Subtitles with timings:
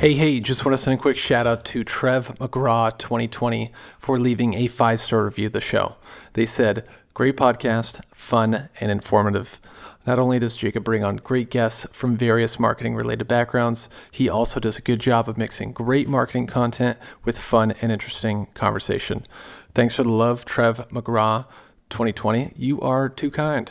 [0.00, 4.16] Hey, hey, just want to send a quick shout out to Trev McGraw 2020 for
[4.18, 5.96] leaving a five star review of the show.
[6.32, 9.60] They said, Great podcast, fun, and informative.
[10.06, 14.58] Not only does Jacob bring on great guests from various marketing related backgrounds, he also
[14.58, 16.96] does a good job of mixing great marketing content
[17.26, 19.26] with fun and interesting conversation.
[19.74, 21.44] Thanks for the love, Trev McGraw
[21.90, 22.54] 2020.
[22.56, 23.70] You are too kind.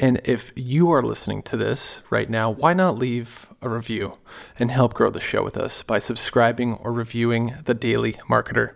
[0.00, 4.16] And if you are listening to this right now, why not leave a review
[4.58, 8.72] and help grow the show with us by subscribing or reviewing The Daily Marketer?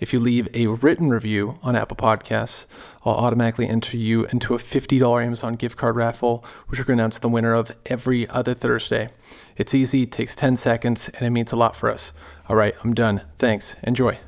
[0.00, 2.64] If you leave a written review on Apple Podcasts,
[3.04, 7.02] I'll automatically enter you into a $50 Amazon gift card raffle, which we're going to
[7.02, 9.10] announce the winner of every other Thursday.
[9.58, 12.12] It's easy, takes 10 seconds, and it means a lot for us.
[12.48, 13.20] All right, I'm done.
[13.38, 13.76] Thanks.
[13.82, 14.18] Enjoy.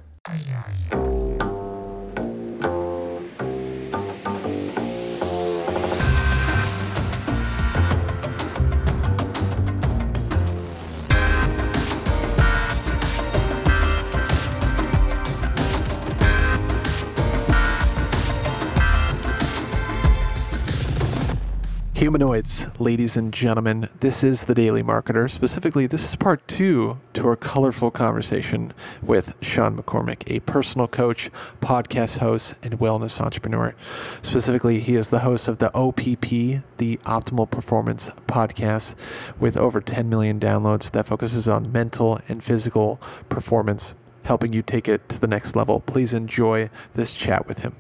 [21.97, 25.31] Humanoids, ladies and gentlemen, this is the Daily Marketer.
[25.31, 31.31] Specifically, this is part two to our colorful conversation with Sean McCormick, a personal coach,
[31.63, 33.75] podcast host, and wellness entrepreneur.
[34.21, 38.95] Specifically, he is the host of the OPP, the Optimal Performance Podcast,
[39.41, 44.87] with over 10 million downloads that focuses on mental and physical performance, helping you take
[44.87, 45.81] it to the next level.
[45.81, 47.75] Please enjoy this chat with him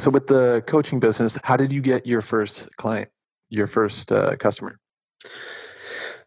[0.00, 3.10] so with the coaching business, how did you get your first client,
[3.48, 4.78] your first uh, customer?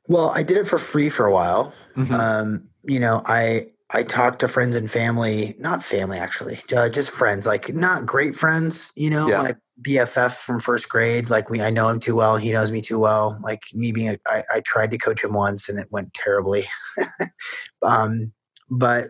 [0.08, 1.74] Well, I did it for free for a while.
[1.96, 2.14] Mm-hmm.
[2.14, 7.10] Um, you know, I I talked to friends and family, not family actually, uh, just
[7.10, 8.92] friends, like not great friends.
[8.96, 9.42] You know, yeah.
[9.42, 11.30] like BFF from first grade.
[11.30, 12.38] Like we, I know him too well.
[12.38, 13.40] He knows me too well.
[13.42, 16.66] Like me being, a, I, I tried to coach him once and it went terribly.
[17.82, 18.32] um,
[18.70, 19.10] but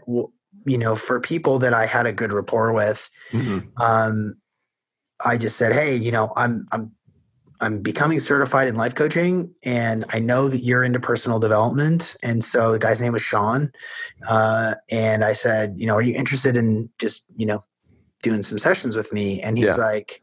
[0.66, 3.60] you know, for people that I had a good rapport with, mm-hmm.
[3.82, 4.36] um,
[5.24, 6.92] I just said, "Hey, you know, I'm I'm
[7.62, 12.44] I'm becoming certified in life coaching, and I know that you're into personal development." And
[12.44, 13.72] so the guy's name was Sean,
[14.28, 17.64] uh, and I said, "You know, are you interested in just you know
[18.22, 19.76] doing some sessions with me?" And he's yeah.
[19.76, 20.22] like,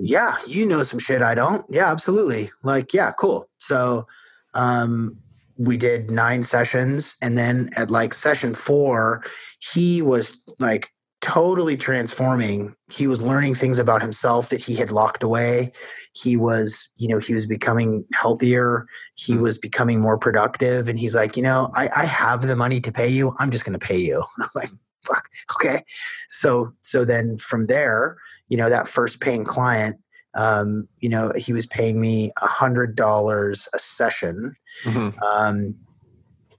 [0.00, 1.64] "Yeah, you know some shit I don't.
[1.70, 2.50] Yeah, absolutely.
[2.62, 4.06] Like, yeah, cool." So.
[4.54, 5.18] Um,
[5.58, 9.24] we did nine sessions and then at like session four
[9.58, 10.90] he was like
[11.20, 12.74] totally transforming.
[12.92, 15.72] He was learning things about himself that he had locked away.
[16.12, 18.86] He was, you know, he was becoming healthier.
[19.14, 19.40] He mm.
[19.40, 20.88] was becoming more productive.
[20.88, 23.34] And he's like, you know, I, I have the money to pay you.
[23.38, 24.16] I'm just going to pay you.
[24.16, 24.70] And I was like,
[25.04, 25.82] fuck, okay.
[26.28, 28.16] So, so then from there,
[28.48, 29.98] you know, that first paying client,
[30.34, 34.54] um, you know, he was paying me a hundred dollars a session.
[34.84, 35.18] Mm-hmm.
[35.22, 35.74] Um,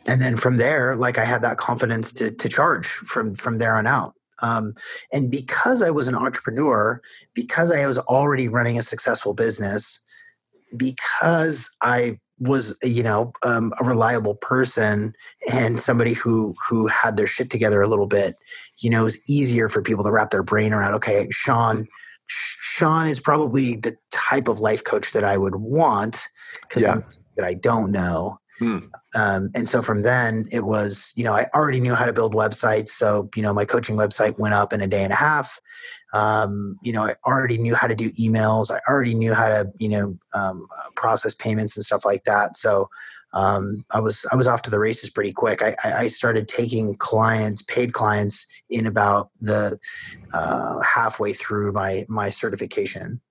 [0.07, 3.75] and then from there, like I had that confidence to to charge from from there
[3.75, 4.15] on out.
[4.41, 4.73] Um,
[5.11, 7.01] and because I was an entrepreneur,
[7.33, 10.01] because I was already running a successful business,
[10.75, 15.15] because I was you know um, a reliable person
[15.51, 18.35] and somebody who who had their shit together a little bit
[18.77, 21.87] you know it was easier for people to wrap their brain around okay sean
[22.27, 26.27] sean is probably the type of life coach that i would want
[26.61, 27.01] because yeah.
[27.37, 28.79] that i don't know Hmm.
[29.13, 32.33] Um, and so from then it was, you know, I already knew how to build
[32.33, 32.89] websites.
[32.89, 35.59] So, you know, my coaching website went up in a day and a half.
[36.13, 38.71] Um, you know, I already knew how to do emails.
[38.71, 42.57] I already knew how to, you know, um, process payments and stuff like that.
[42.57, 42.89] So,
[43.33, 45.61] um, I was I was off to the races pretty quick.
[45.61, 49.77] I, I started taking clients, paid clients, in about the
[50.33, 53.21] uh, halfway through my my certification.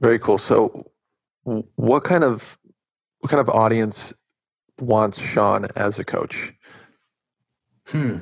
[0.00, 0.38] Very cool.
[0.38, 0.90] So,
[1.44, 2.58] what kind of
[3.20, 4.12] what kind of audience
[4.82, 6.52] wants Sean as a coach?
[7.88, 8.18] Hmm.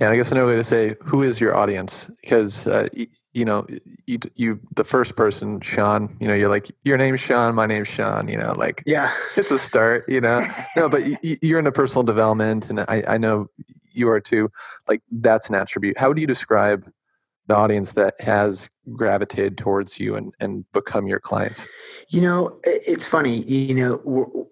[0.00, 2.10] And I guess another way to say, who is your audience?
[2.22, 3.66] Because uh, you, you, know,
[4.06, 6.16] you, you, the first person, Sean.
[6.20, 8.26] You know, you're like, your name's Sean, my name's Sean.
[8.26, 10.08] You know, like, yeah, it's a start.
[10.08, 10.42] You know,
[10.74, 13.50] no, but you, you're into personal development, and I, I know
[13.92, 14.50] you are too.
[14.88, 15.98] Like, that's an attribute.
[15.98, 16.90] How do you describe
[17.46, 21.68] the audience that has gravitated towards you and and become your clients?
[22.08, 23.42] You know, it's funny.
[23.42, 24.48] You know,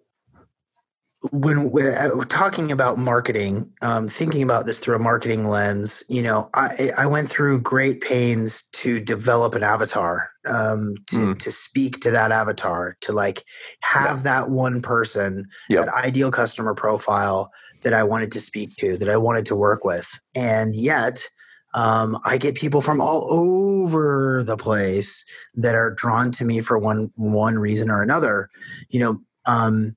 [1.33, 6.23] when we're uh, talking about marketing, um, thinking about this through a marketing lens, you
[6.23, 11.39] know, I, I went through great pains to develop an avatar, um, to, mm.
[11.41, 13.45] to speak to that avatar, to like
[13.81, 14.23] have yeah.
[14.23, 15.87] that one person, yep.
[15.87, 17.51] that ideal customer profile
[17.83, 20.09] that I wanted to speak to, that I wanted to work with.
[20.37, 21.27] And yet,
[21.75, 25.25] um, I get people from all over the place
[25.55, 28.49] that are drawn to me for one one reason or another.
[28.89, 29.97] You know, um,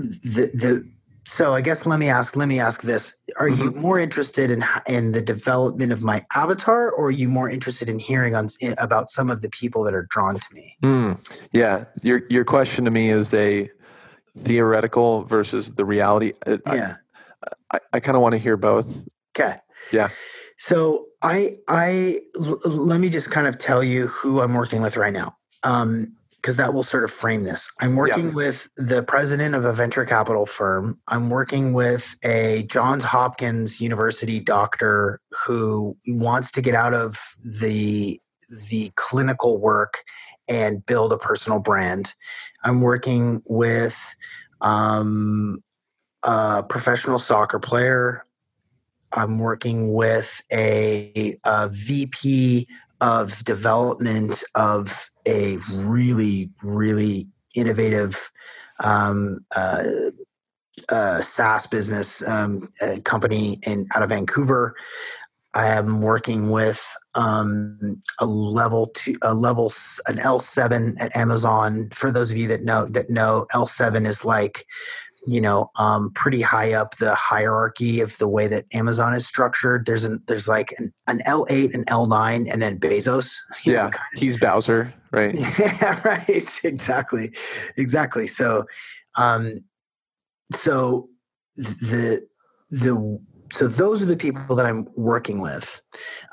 [0.00, 0.90] the the
[1.24, 3.62] so I guess let me ask let me ask this: Are mm-hmm.
[3.62, 7.88] you more interested in in the development of my avatar, or are you more interested
[7.88, 8.48] in hearing on
[8.78, 10.76] about some of the people that are drawn to me?
[10.82, 13.70] Mm, yeah, your your question to me is a
[14.38, 16.32] theoretical versus the reality.
[16.46, 16.96] Yeah,
[17.70, 19.04] I, I, I kind of want to hear both.
[19.36, 19.56] Okay.
[19.92, 20.08] Yeah.
[20.58, 24.96] So I I l- let me just kind of tell you who I'm working with
[24.96, 25.36] right now.
[25.62, 27.70] Um, because that will sort of frame this.
[27.80, 28.34] I'm working yeah.
[28.34, 30.98] with the president of a venture capital firm.
[31.08, 38.20] I'm working with a Johns Hopkins University doctor who wants to get out of the
[38.70, 40.02] the clinical work
[40.48, 42.14] and build a personal brand.
[42.64, 44.16] I'm working with
[44.60, 45.62] um,
[46.22, 48.24] a professional soccer player.
[49.12, 52.66] I'm working with a, a VP
[53.00, 58.30] of development of a really, really innovative
[58.82, 59.84] um, uh,
[60.88, 62.72] uh, SaaS business um,
[63.04, 64.74] company in out of Vancouver.
[65.52, 66.80] I am working with
[67.16, 69.72] um, a level two, a level
[70.06, 71.90] an L seven at Amazon.
[71.92, 74.64] For those of you that know that know L seven is like
[75.26, 79.86] you know um, pretty high up the hierarchy of the way that Amazon is structured.
[79.86, 83.36] There's an there's like an, an L8, an L9, and then Bezos.
[83.64, 84.20] Yeah, know, kind of.
[84.20, 85.38] he's Bowser, right?
[85.58, 86.28] yeah, right.
[86.64, 87.32] Exactly,
[87.76, 88.26] exactly.
[88.26, 88.64] So,
[89.16, 89.64] um,
[90.52, 91.08] so
[91.56, 92.26] the
[92.70, 93.20] the
[93.52, 95.82] so those are the people that I'm working with.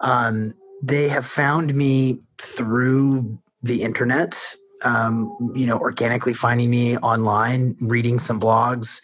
[0.01, 4.37] Um, they have found me through the internet
[4.83, 9.01] um, you know, organically finding me online, reading some blogs,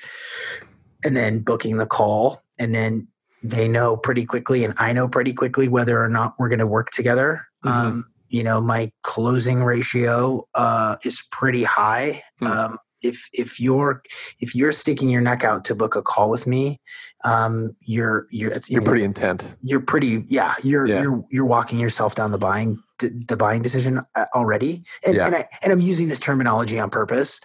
[1.04, 2.42] and then booking the call.
[2.60, 3.08] And then
[3.44, 6.68] they know pretty quickly, and I know pretty quickly whether or not we're going to
[6.68, 7.48] work together.
[7.66, 7.88] Mm-hmm.
[7.88, 12.24] Um, you know, my closing ratio uh, is pretty high.
[12.42, 12.74] Mm-hmm.
[12.74, 14.04] Um, if if you're
[14.40, 16.80] if you're sticking your neck out to book a call with me,
[17.24, 19.56] um, you're you're you're pretty intent.
[19.62, 20.56] You're pretty yeah.
[20.64, 21.02] You're yeah.
[21.02, 25.26] you're you're walking yourself down the buying the buying decision uh, already, and yeah.
[25.28, 27.40] and, I, and I'm using this terminology on purpose.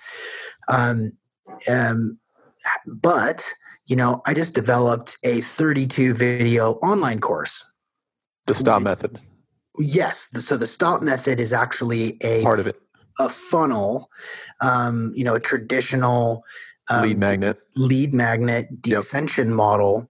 [0.68, 1.12] Um,
[1.68, 2.18] um,
[2.86, 3.44] but
[3.86, 7.64] you know, I just developed a 32 video online course.
[8.46, 9.18] The stop method.
[9.78, 10.28] Yes.
[10.34, 12.76] So the stop method is actually a part of it.
[13.18, 14.10] A funnel,
[14.60, 16.44] um, you know, a traditional
[16.88, 19.54] um, lead magnet, lead magnet descension yep.
[19.54, 20.08] model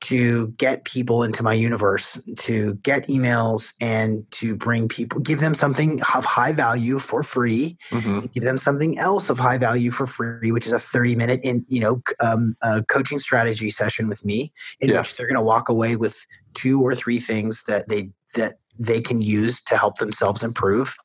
[0.00, 5.54] to get people into my universe, to get emails and to bring people, give them
[5.54, 8.26] something of high value for free, mm-hmm.
[8.26, 11.64] give them something else of high value for free, which is a 30 minute in,
[11.68, 12.56] you know, um,
[12.88, 14.98] coaching strategy session with me in yeah.
[14.98, 19.00] which they're going to walk away with two or three things that they, that they
[19.00, 20.96] can use to help themselves improve.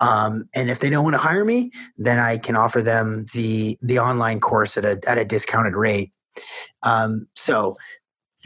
[0.00, 3.78] Um, and if they don't want to hire me, then I can offer them the
[3.82, 6.12] the online course at a at a discounted rate.
[6.82, 7.76] Um, so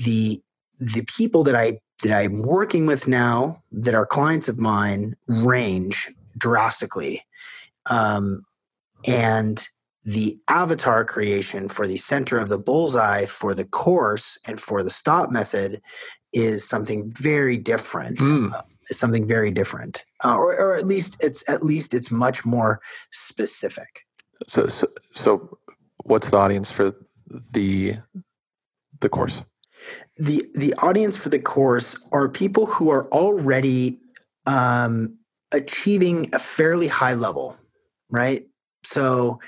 [0.05, 0.43] the
[0.79, 6.11] the people that I that I'm working with now that are clients of mine range
[6.37, 7.25] drastically.
[7.87, 8.45] Um,
[9.07, 9.67] and
[10.05, 14.91] the avatar creation for the center of the bullseye for the course and for the
[14.91, 15.81] stop method
[16.33, 18.19] is something very different.
[18.19, 18.53] Mm.
[18.53, 22.81] Uh, something very different, uh, or, or at least it's at least it's much more
[23.11, 24.07] specific.
[24.47, 25.59] So, so, so,
[26.05, 26.93] what's the audience for
[27.53, 27.97] the
[29.01, 29.45] the course?
[30.17, 33.99] the the audience for the course are people who are already
[34.47, 35.17] um,
[35.53, 37.57] achieving a fairly high level,
[38.11, 38.47] right?
[38.85, 39.41] So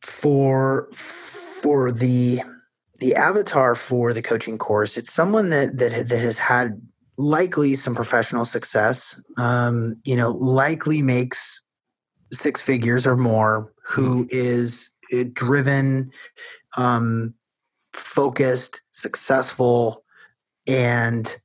[0.00, 2.40] for for the
[2.98, 6.80] the avatar for the coaching course, it's someone that that that has had
[7.20, 9.20] likely some professional success.
[9.36, 11.62] Um, you know, likely makes
[12.32, 13.72] six figures or more.
[13.84, 14.28] Who mm-hmm.
[14.30, 16.12] is uh, driven,
[16.76, 17.34] um,
[17.92, 20.04] focused, successful,
[20.66, 21.36] and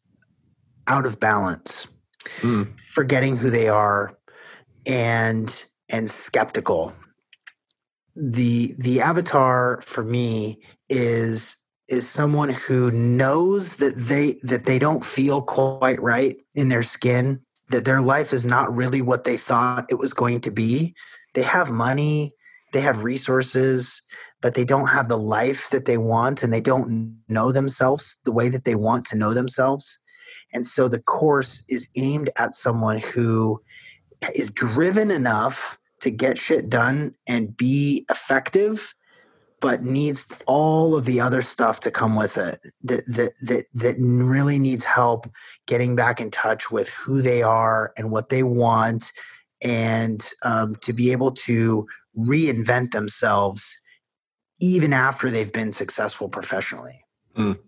[0.87, 1.87] out of balance,
[2.41, 2.71] mm.
[2.89, 4.17] forgetting who they are,
[4.85, 6.93] and and skeptical.
[8.15, 15.05] The the avatar for me is is someone who knows that they that they don't
[15.05, 17.39] feel quite right in their skin
[17.69, 20.95] that their life is not really what they thought it was going to be
[21.33, 22.33] they have money
[22.73, 24.01] they have resources
[24.45, 28.31] but they don't have the life that they want and they don't know themselves the
[28.31, 29.99] way that they want to know themselves.
[30.53, 33.59] And so the course is aimed at someone who
[34.35, 38.93] is driven enough to get shit done and be effective
[39.61, 43.95] but needs all of the other stuff to come with it that that that that
[43.99, 45.27] really needs help
[45.65, 49.11] getting back in touch with who they are and what they want
[49.61, 53.81] and um, to be able to reinvent themselves
[54.59, 57.03] even after they've been successful professionally.
[57.37, 57.59] Mm.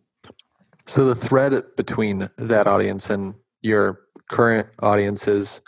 [0.85, 5.59] So the thread between that audience and your current audience is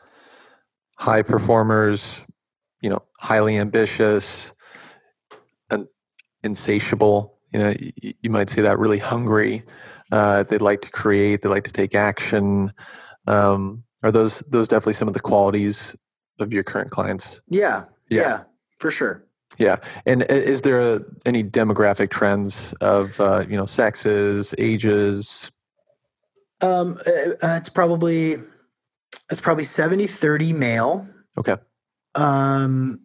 [0.98, 2.22] high performers,
[2.82, 4.54] you know, highly ambitious
[6.44, 7.38] insatiable.
[7.54, 9.64] You know, you, you might say that really hungry.
[10.12, 11.42] Uh, they like to create.
[11.42, 12.74] They like to take action.
[13.28, 15.96] Um, are those those definitely some of the qualities
[16.40, 17.42] of your current clients?
[17.48, 18.44] Yeah, yeah, yeah
[18.80, 19.26] for sure.
[19.58, 25.52] Yeah, and is there a, any demographic trends of uh, you know sexes, ages?
[26.62, 28.38] Um, uh, uh it's probably
[29.30, 31.08] it's probably 70 30 male.
[31.38, 31.56] Okay.
[32.16, 33.02] Um,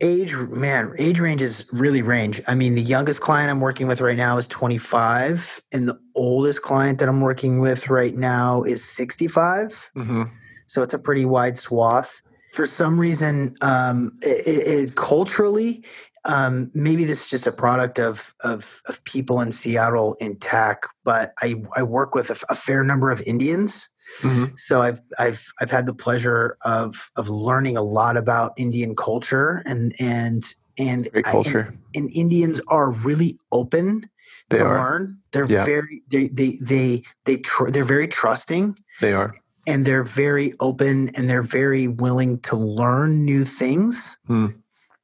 [0.00, 2.40] age man age range is really range.
[2.46, 6.62] I mean the youngest client i'm working with right now is 25 and the oldest
[6.62, 10.22] client that i'm working with right now is 65 mm-hmm.
[10.66, 12.20] so it's a pretty wide swath.
[12.52, 15.84] For some reason um, it, it, culturally
[16.24, 20.84] um, maybe this is just a product of, of, of people in seattle in tech
[21.04, 23.88] but i, I work with a, a fair number of indians
[24.20, 24.54] Mm-hmm.
[24.56, 29.62] So I've I've I've had the pleasure of of learning a lot about Indian culture
[29.66, 30.44] and and
[30.78, 31.62] and Great culture.
[31.62, 34.08] I, and, and, Indians are really open
[34.50, 34.78] they to are.
[34.78, 35.18] learn.
[35.32, 35.64] They're yeah.
[35.64, 38.78] very they they they they tr- they're very trusting.
[39.00, 39.34] They are.
[39.68, 44.16] And they're very open and they're very willing to learn new things.
[44.26, 44.46] Hmm.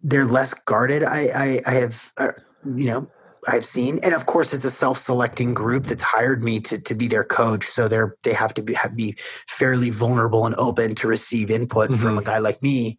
[0.04, 1.02] They're less guarded.
[1.02, 2.32] I I, I have uh,
[2.64, 3.10] you know
[3.48, 7.08] I've seen, and of course, it's a self-selecting group that's hired me to to be
[7.08, 7.66] their coach.
[7.66, 9.16] So they're they have to be have, be
[9.48, 12.00] fairly vulnerable and open to receive input mm-hmm.
[12.00, 12.98] from a guy like me.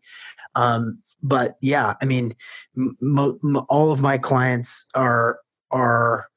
[0.55, 2.35] Um, but yeah, I mean,
[2.75, 5.39] mo- mo- all of my clients are
[5.71, 6.27] are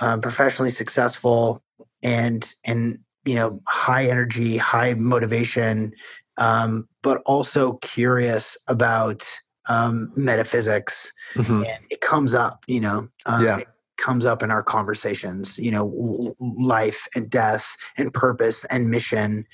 [0.00, 1.62] um, professionally successful
[2.02, 5.92] and and you know high energy, high motivation,
[6.38, 9.22] um, but also curious about
[9.68, 11.64] um, metaphysics, mm-hmm.
[11.64, 12.64] and it comes up.
[12.66, 13.60] You know, um, yeah.
[13.98, 15.58] comes up in our conversations.
[15.58, 19.46] You know, life and death and purpose and mission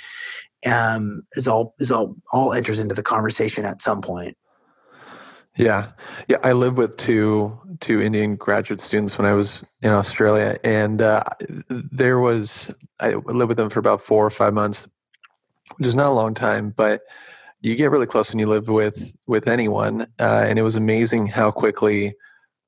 [0.66, 4.36] um, is all is all all enters into the conversation at some point.
[5.56, 5.88] Yeah,
[6.28, 6.38] yeah.
[6.42, 11.24] I lived with two two Indian graduate students when I was in Australia, and uh,
[11.68, 14.86] there was I lived with them for about four or five months,
[15.76, 17.02] which is not a long time, but
[17.60, 21.26] you get really close when you live with with anyone uh, and it was amazing
[21.26, 22.14] how quickly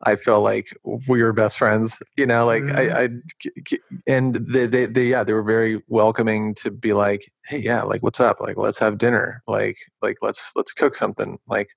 [0.04, 2.76] i felt like we were best friends you know like mm-hmm.
[2.76, 7.58] I, I and they, they, they yeah they were very welcoming to be like hey
[7.58, 8.40] yeah like what's up?
[8.40, 9.42] Like let's have dinner.
[9.46, 11.38] Like like let's let's cook something.
[11.46, 11.70] Like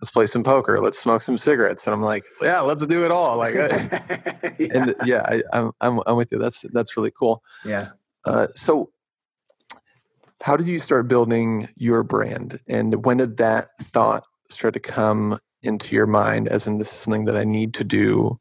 [0.00, 0.80] let's play some poker.
[0.80, 1.86] Let's smoke some cigarettes.
[1.86, 3.36] And i'm like yeah let's do it all.
[3.38, 4.48] Like yeah.
[4.58, 6.38] and yeah I, I'm, I'm i'm with you.
[6.38, 7.42] That's that's really cool.
[7.64, 7.90] Yeah.
[8.24, 8.90] Uh, so
[10.42, 12.60] how did you start building your brand?
[12.68, 16.98] And when did that thought start to come into your mind as in this is
[16.98, 18.38] something that i need to do?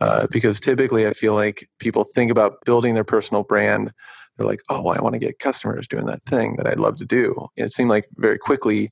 [0.00, 3.92] Uh, because typically i feel like people think about building their personal brand
[4.36, 7.04] they're like oh i want to get customers doing that thing that i'd love to
[7.04, 7.46] do.
[7.56, 8.90] And it seemed like very quickly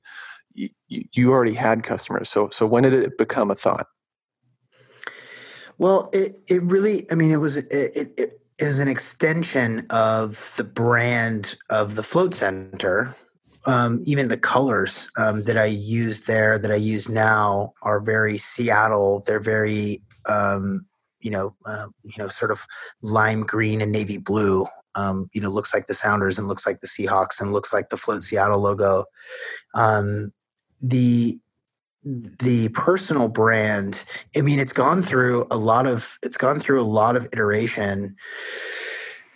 [0.53, 2.29] you, you already had customers.
[2.29, 3.87] So so when did it become a thought?
[5.77, 10.63] Well it, it really i mean it was it, it, is an extension of the
[10.63, 13.15] brand of the float center
[13.65, 18.37] um, even the colors um, that i use there that i use now are very
[18.37, 19.21] seattle.
[19.25, 20.85] They're very um,
[21.19, 22.65] you know uh, you know sort of
[23.01, 24.65] lime green and navy blue.
[24.95, 27.89] Um, you know looks like the sounders and looks like the seahawks and looks like
[27.89, 29.05] the float seattle logo.
[29.73, 30.33] Um,
[30.81, 31.39] the
[32.03, 34.03] the personal brand
[34.35, 38.15] i mean it's gone through a lot of it's gone through a lot of iteration.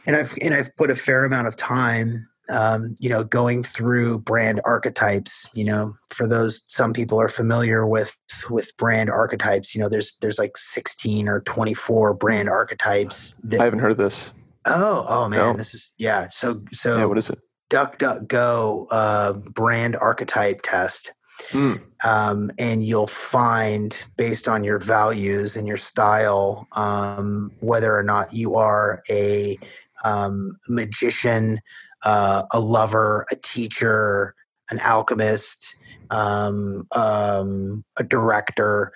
[0.07, 4.19] And i've and i've put a fair amount of time um, you know going through
[4.19, 8.15] brand archetypes you know for those some people are familiar with
[8.51, 13.63] with brand archetypes you know there's there's like 16 or 24 brand archetypes that, i
[13.63, 14.31] haven't heard of this.
[14.65, 15.53] Oh oh man no.
[15.53, 17.39] this is yeah so so yeah what is it?
[17.69, 21.13] Duck duck go uh, brand archetype test
[21.50, 21.82] Mm.
[22.04, 28.34] Um, and you'll find, based on your values and your style, um, whether or not
[28.34, 29.58] you are a
[30.04, 31.62] um, magician,
[32.04, 34.36] uh, a lover, a teacher,
[34.70, 35.75] an alchemist,
[36.10, 38.92] um, um, a director.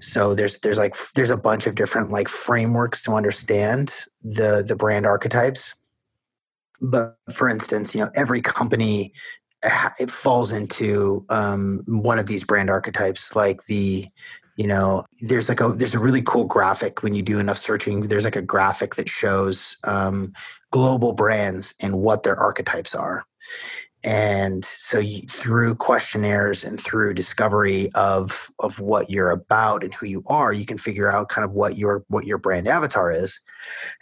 [0.00, 4.76] So there's there's like there's a bunch of different like frameworks to understand the the
[4.76, 5.74] brand archetypes.
[6.80, 9.12] But for instance, you know every company
[9.98, 14.06] it falls into um, one of these brand archetypes like the
[14.56, 18.00] you know there's like a there's a really cool graphic when you do enough searching
[18.02, 20.32] there's like a graphic that shows um,
[20.70, 23.24] global brands and what their archetypes are
[24.04, 30.06] and so you, through questionnaires and through discovery of of what you're about and who
[30.06, 33.40] you are you can figure out kind of what your what your brand avatar is.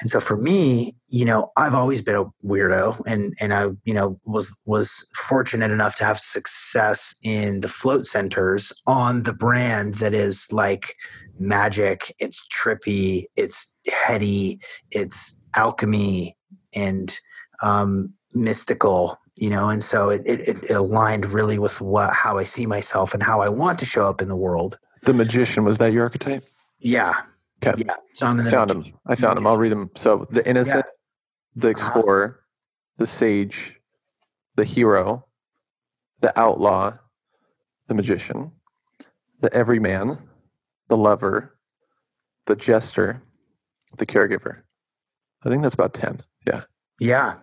[0.01, 3.95] And so for me you know i've always been a weirdo and and i you
[3.95, 9.95] know was was fortunate enough to have success in the float centers on the brand
[9.95, 10.95] that is like
[11.39, 14.59] magic it's trippy it's heady
[14.91, 16.37] it's alchemy
[16.75, 17.21] and
[17.63, 22.43] um mystical you know and so it, it, it aligned really with what how i
[22.43, 24.79] see myself and how i want to show up in the world.
[25.03, 26.45] The magician was that your archetype?
[26.81, 27.23] Yeah.
[27.63, 27.85] Okay.
[27.87, 28.85] Yeah so i'm in the I found him.
[29.07, 29.47] i found him.
[29.47, 29.91] I'll read him.
[29.95, 30.93] So the innocent yeah.
[31.55, 31.71] the uh-huh.
[31.71, 32.95] explorer uh-huh.
[32.99, 33.79] the sage
[34.57, 35.27] the hero
[36.21, 36.95] the outlaw
[37.89, 38.53] the magician
[39.41, 40.19] the everyman
[40.89, 41.59] the lover
[42.47, 43.23] the jester
[43.99, 44.63] the caregiver.
[45.45, 46.63] I think that's about 10 yeah.
[46.99, 47.35] Yeah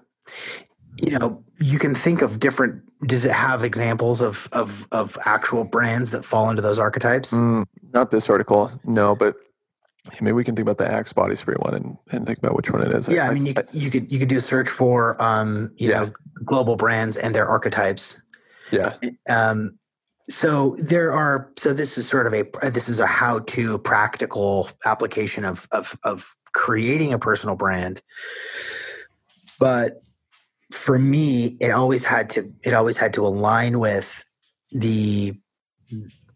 [0.98, 5.64] you know you can think of different does it have examples of of of actual
[5.64, 7.32] brands that fall into those archetypes?
[7.32, 9.36] Mm, not this article no but
[10.22, 12.70] maybe we can think about the axe body spray one and, and think about which
[12.72, 13.08] one it is.
[13.08, 15.72] Yeah i, I mean you, I, you could you could do a search for um
[15.78, 16.02] you yeah.
[16.02, 18.22] know global brands and their archetypes.
[18.72, 18.96] Yeah.
[19.30, 19.80] Um
[20.30, 24.70] so there are so this is sort of a this is a how to practical
[24.86, 28.02] application of of of creating a personal brand.
[29.60, 30.03] But
[30.74, 34.26] for me, it always had to it always had to align with
[34.72, 35.34] the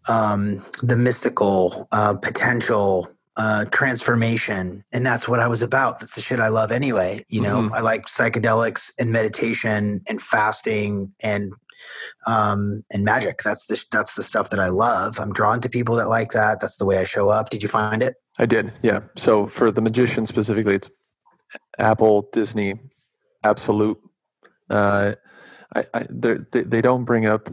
[0.08, 6.00] um, the mystical uh, potential uh, transformation, and that's what I was about.
[6.00, 7.26] That's the shit I love anyway.
[7.30, 7.74] You know, mm-hmm.
[7.74, 11.52] I like psychedelics and meditation and fasting and
[12.28, 13.42] um, and magic.
[13.44, 15.20] That's the that's the stuff that I love.
[15.20, 16.60] I'm drawn to people that like that.
[16.62, 17.50] That's the way I show up.
[17.50, 18.16] Did you find it?
[18.40, 18.72] I did.
[18.84, 19.00] Yeah.
[19.16, 20.92] So for the magician specifically, it's
[21.80, 22.76] Apple, Disney,
[23.44, 23.98] Absolut,
[24.70, 25.16] uh,
[25.76, 27.50] I, I they, they don't bring up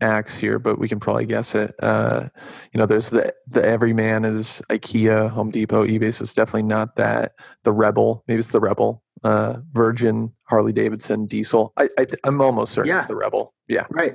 [0.00, 1.74] Axe here, but we can probably guess it.
[1.82, 2.28] Uh,
[2.72, 6.12] you know, there's the the everyman is IKEA, Home Depot, eBay.
[6.14, 7.32] So it's definitely not that.
[7.64, 9.02] The Rebel, maybe it's the Rebel.
[9.22, 11.74] Uh, Virgin, Harley Davidson, Diesel.
[11.76, 13.00] I, I am almost certain yeah.
[13.00, 13.52] it's the Rebel.
[13.68, 13.84] Yeah.
[13.90, 14.14] Right.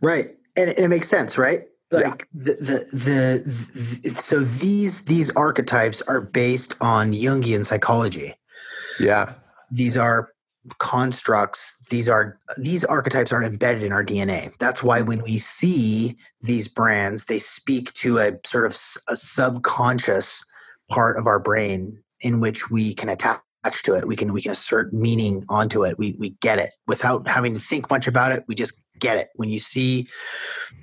[0.00, 0.30] Right.
[0.56, 1.64] And, and it makes sense, right?
[1.90, 2.14] Like yeah.
[2.32, 8.34] the, the, the the so these these archetypes are based on Jungian psychology.
[8.98, 9.34] Yeah.
[9.70, 10.30] These are
[10.78, 16.16] constructs these are these archetypes are embedded in our dna that's why when we see
[16.42, 18.76] these brands they speak to a sort of
[19.08, 20.44] a subconscious
[20.90, 23.40] part of our brain in which we can attach
[23.82, 24.06] to it.
[24.06, 25.98] We can we can assert meaning onto it.
[25.98, 26.70] We we get it.
[26.86, 29.28] Without having to think much about it we just get it.
[29.34, 30.06] When you see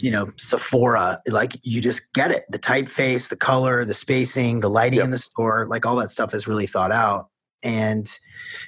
[0.02, 2.43] you know sephora like you just get it.
[2.50, 5.06] The typeface the color the spacing the lighting yep.
[5.06, 7.30] in the store like all that stuff is really thought out
[7.63, 8.19] and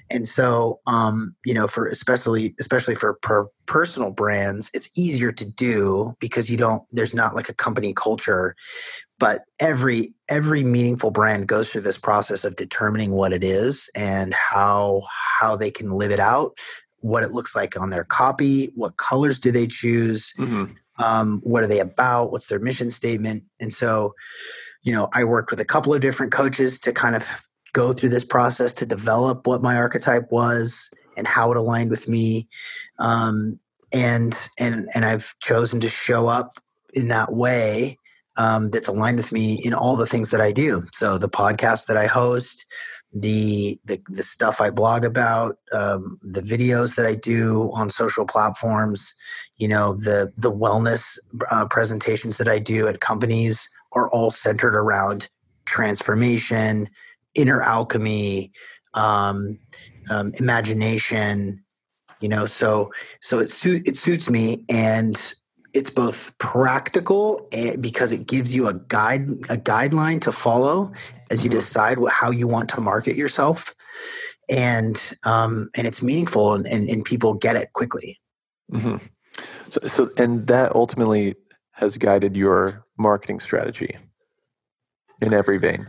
[0.09, 5.45] and so um, you know for especially especially for per personal brands it's easier to
[5.45, 8.55] do because you don't there's not like a company culture
[9.19, 14.33] but every every meaningful brand goes through this process of determining what it is and
[14.33, 15.03] how
[15.39, 16.57] how they can live it out
[16.99, 20.65] what it looks like on their copy what colors do they choose mm-hmm.
[21.03, 24.13] um, what are they about what's their mission statement and so
[24.83, 28.09] you know i worked with a couple of different coaches to kind of go through
[28.09, 32.47] this process to develop what my archetype was and how it aligned with me.
[32.99, 33.59] Um,
[33.91, 36.59] and and and i've chosen to show up
[36.93, 37.97] in that way
[38.37, 40.85] um, that's aligned with me in all the things that i do.
[40.93, 42.65] So the podcast that i host
[43.13, 48.25] the the, the stuff i blog about um, the videos that i do on social
[48.25, 49.15] platforms
[49.57, 51.17] you know the the wellness
[51.49, 55.29] uh, presentations that i do at companies are all centered around
[55.63, 56.89] transformation
[57.35, 58.51] inner alchemy,
[58.93, 59.59] um,
[60.09, 61.61] um, imagination.
[62.21, 65.35] You know, so so it suit it suits me, and
[65.75, 70.91] it's both practical and because it gives you a guide a guideline to follow
[71.29, 71.59] as you mm-hmm.
[71.59, 73.75] decide what, how you want to market yourself
[74.49, 78.19] and um, and it's meaningful and, and, and people get it quickly
[78.71, 79.05] mm-hmm.
[79.69, 81.35] so, so and that ultimately
[81.73, 83.97] has guided your marketing strategy
[85.21, 85.87] in every vein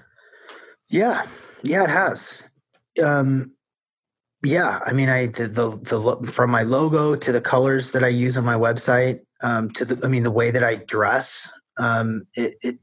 [0.88, 1.26] yeah,
[1.62, 2.48] yeah, it has.
[3.02, 3.52] Um,
[4.44, 8.08] yeah, I mean, I the, the the from my logo to the colors that I
[8.08, 11.50] use on my website um, to the I mean the way that I dress.
[11.78, 12.78] Um, it, it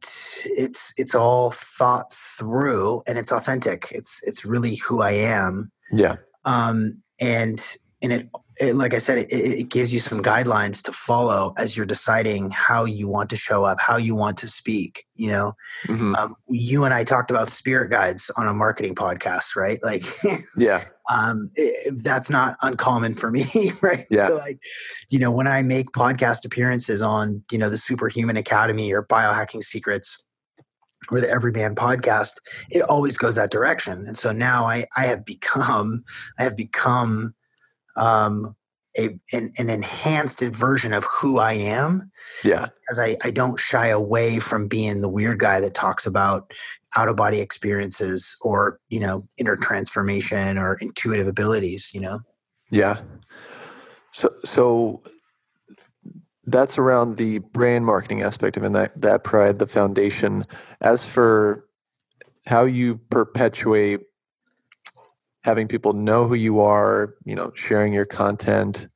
[0.45, 3.87] it's it's all thought through and it's authentic.
[3.91, 5.71] It's it's really who I am.
[5.91, 6.17] Yeah.
[6.45, 7.65] Um, and
[8.01, 11.75] and it it, like I said, it, it, gives you some guidelines to follow as
[11.75, 15.05] you're deciding how you want to show up, how you want to speak.
[15.15, 15.53] You know,
[15.87, 16.15] mm-hmm.
[16.15, 19.79] um, you and I talked about spirit guides on a marketing podcast, right?
[19.93, 20.05] Like,
[20.57, 23.45] yeah, um, it, that's not uncommon for me,
[23.81, 24.05] right?
[24.09, 24.27] Yeah.
[24.27, 24.59] So, like,
[25.09, 29.61] you know, when I make podcast appearances on, you know, the Superhuman Academy or Biohacking
[29.61, 30.23] Secrets,
[31.11, 32.39] or the Everyman podcast,
[32.69, 34.05] it always goes that direction.
[34.07, 36.03] And so now I, I have become,
[36.39, 37.35] I have become
[37.95, 38.55] um,
[38.97, 42.11] a an, an, enhanced version of who I am.
[42.43, 42.67] Yeah.
[42.81, 46.51] Because I, I don't shy away from being the weird guy that talks about
[46.95, 52.19] out of body experiences or, you know, inner transformation or intuitive abilities, you know?
[52.69, 53.01] Yeah.
[54.11, 55.01] So so
[56.45, 60.45] that's around the brand marketing aspect of it, that that pride, the foundation.
[60.81, 61.65] As for
[62.45, 64.01] how you perpetuate
[65.43, 68.87] having people know who you are, you know, sharing your content.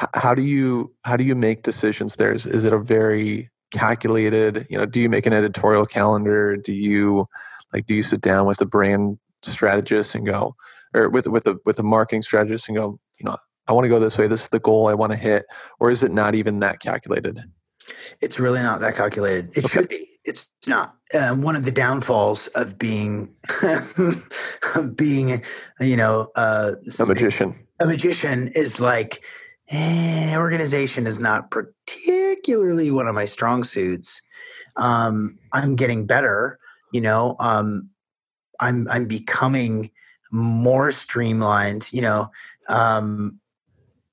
[0.00, 2.32] H- how do you how do you make decisions there?
[2.32, 6.56] Is, is it a very calculated, you know, do you make an editorial calendar?
[6.56, 7.26] Do you
[7.72, 10.54] like do you sit down with a brand strategist and go
[10.94, 13.88] or with with a with a marketing strategist and go, you know, I want to
[13.88, 15.46] go this way, this is the goal I want to hit,
[15.80, 17.40] or is it not even that calculated?
[18.20, 19.50] It's really not that calculated.
[19.56, 19.68] It okay.
[19.68, 20.08] should be.
[20.24, 20.96] It's not.
[21.14, 23.34] Um, one of the downfalls of being
[24.74, 25.42] of being,
[25.80, 27.54] you know, uh, a magician.
[27.80, 29.22] A magician is like
[29.68, 34.22] eh, organization is not particularly one of my strong suits.
[34.76, 36.58] Um, I'm getting better.
[36.92, 37.90] You know, um,
[38.60, 39.90] I'm I'm becoming
[40.30, 41.92] more streamlined.
[41.92, 42.30] You know,
[42.68, 43.40] um,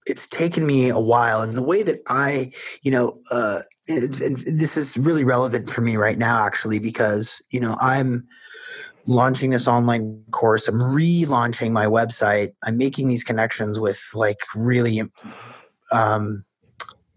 [0.05, 4.77] it's taken me a while, and the way that I, you know, uh, and this
[4.77, 8.27] is really relevant for me right now actually because you know i'm
[9.09, 10.67] launching this online course.
[10.67, 12.53] I'm relaunching my website.
[12.63, 15.01] I'm making these connections with like really
[15.91, 16.43] um,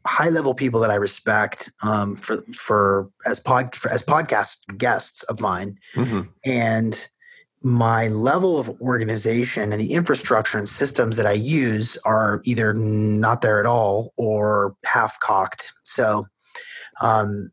[0.07, 5.23] high level people that i respect um, for for as pod for, as podcast guests
[5.25, 5.79] of mine.
[5.95, 6.23] Mm-hmm.
[6.45, 7.09] and
[7.65, 13.41] my level of organization and the infrastructure and systems that i use are either not
[13.41, 16.27] there at all or half cocked so
[17.03, 17.51] um,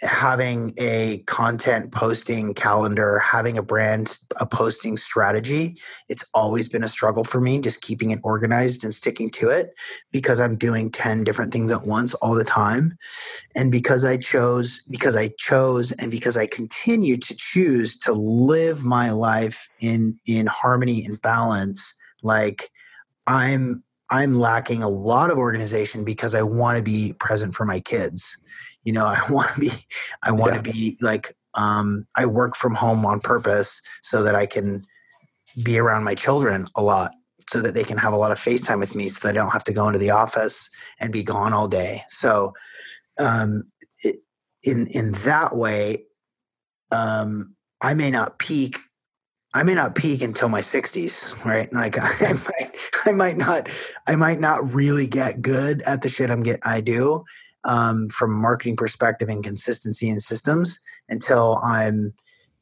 [0.00, 6.88] having a content posting calendar, having a brand, a posting strategy, it's always been a
[6.88, 9.72] struggle for me, just keeping it organized and sticking to it
[10.12, 12.98] because I'm doing 10 different things at once all the time.
[13.54, 18.84] And because I chose, because I chose and because I continue to choose to live
[18.84, 22.70] my life in, in harmony and balance, like
[23.26, 27.80] I'm, I'm lacking a lot of organization because I want to be present for my
[27.80, 28.36] kids
[28.84, 29.70] you know i want to be
[30.22, 30.72] i want to yeah.
[30.72, 34.84] be like um, i work from home on purpose so that i can
[35.62, 37.12] be around my children a lot
[37.50, 39.50] so that they can have a lot of facetime with me so that i don't
[39.50, 40.70] have to go into the office
[41.00, 42.52] and be gone all day so
[43.18, 43.64] um,
[44.02, 44.16] it,
[44.62, 46.04] in in that way
[46.90, 48.78] um, i may not peak
[49.56, 51.72] I may not peak until my 60s, right?
[51.72, 53.68] Like I, might, I might not,
[54.08, 57.24] I might not really get good at the shit I'm get I do,
[57.64, 62.12] um, from a marketing perspective and consistency and systems until I'm,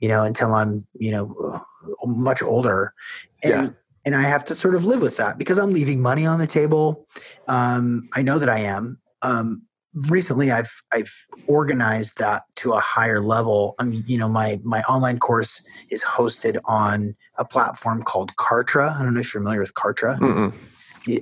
[0.00, 1.64] you know, until I'm, you know,
[2.04, 2.94] much older.
[3.42, 3.68] And, yeah.
[4.04, 6.46] and I have to sort of live with that because I'm leaving money on the
[6.46, 7.06] table.
[7.48, 8.98] Um, I know that I am.
[9.22, 9.62] Um,
[9.94, 11.12] recently I've I've
[11.46, 13.74] organized that to a higher level.
[13.78, 18.94] I mean, you know, my my online course is hosted on a platform called Kartra.
[18.94, 20.18] I don't know if you're familiar with Kartra.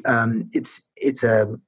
[0.07, 1.59] Um, it's it's a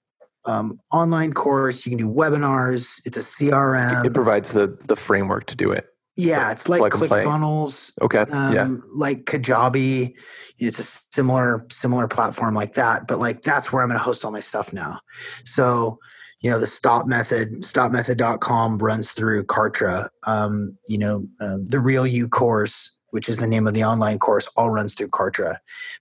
[0.45, 1.87] um, online course.
[1.87, 3.01] You can do webinars.
[3.05, 4.05] It's a CRM.
[4.05, 5.87] It provides the the framework to do it.
[6.17, 7.93] Yeah, so it's like ClickFunnels.
[8.03, 8.21] Okay.
[8.31, 8.69] Um, yeah.
[8.95, 10.15] Like Kajabi.
[10.59, 14.25] It's a similar similar platform like that, but like that's where I'm going to host
[14.25, 15.01] all my stuff now.
[15.45, 15.99] So,
[16.41, 20.09] you know, the Stop Method, StopMethod.com runs through Kartra.
[20.25, 24.19] Um, you know, um, the Real You course, which is the name of the online
[24.19, 25.57] course, all runs through Kartra.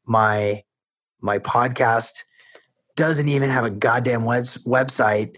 [0.06, 0.64] My
[1.22, 2.24] my podcast
[3.02, 5.36] doesn't even have a goddamn web- website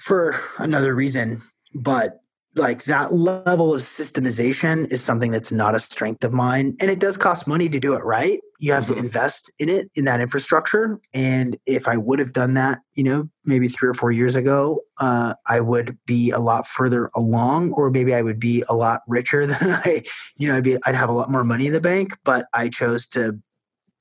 [0.00, 1.40] for another reason.
[1.72, 2.18] But
[2.56, 6.76] like that level of systemization is something that's not a strength of mine.
[6.80, 8.40] And it does cost money to do it right.
[8.58, 8.94] You have mm-hmm.
[8.94, 10.98] to invest in it, in that infrastructure.
[11.14, 14.80] And if I would have done that, you know, maybe three or four years ago,
[14.98, 19.02] uh, I would be a lot further along, or maybe I would be a lot
[19.06, 20.02] richer than I,
[20.36, 22.18] you know, I'd be, I'd have a lot more money in the bank.
[22.24, 23.38] But I chose to,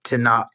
[0.05, 0.47] to not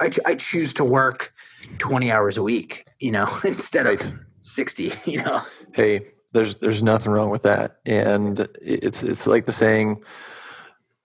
[0.00, 1.32] I, I choose to work
[1.78, 4.02] 20 hours a week, you know, instead right.
[4.02, 5.40] of 60, you know.
[5.72, 7.78] Hey, there's there's nothing wrong with that.
[7.86, 10.02] And it's it's like the saying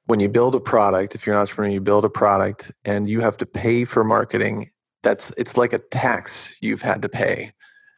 [0.08, 3.22] when you build a product, if you're an entrepreneur, you build a product and you
[3.22, 4.72] have to pay for marketing
[5.04, 7.52] that's it's like a tax you've had to pay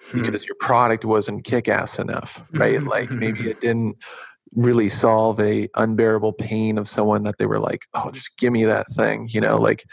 [0.10, 0.22] hmm.
[0.22, 3.98] because your product wasn't kick-ass enough right like maybe it didn't
[4.56, 8.66] really solve a unbearable pain of someone that they were like oh just give me
[8.66, 9.84] that thing you know like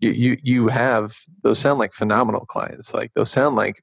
[0.00, 3.82] you you you have those sound like phenomenal clients like those sound like